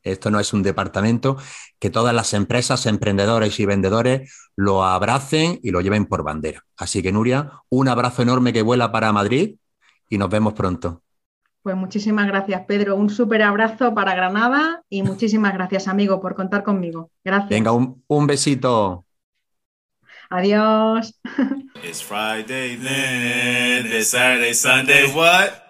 [0.04, 1.38] esto no es un departamento,
[1.80, 6.66] que todas las empresas, emprendedores y vendedores lo abracen y lo lleven por bandera.
[6.76, 9.56] Así que Nuria, un abrazo enorme que vuela para Madrid
[10.10, 11.04] y nos vemos pronto.
[11.62, 12.96] Pues muchísimas gracias, Pedro.
[12.96, 17.12] Un súper abrazo para Granada y muchísimas gracias, amigo, por contar conmigo.
[17.24, 17.50] Gracias.
[17.50, 19.06] Venga, un, un besito.
[20.30, 21.20] Adiós.
[21.84, 25.69] It's Friday then, it's Saturday, Sunday, what?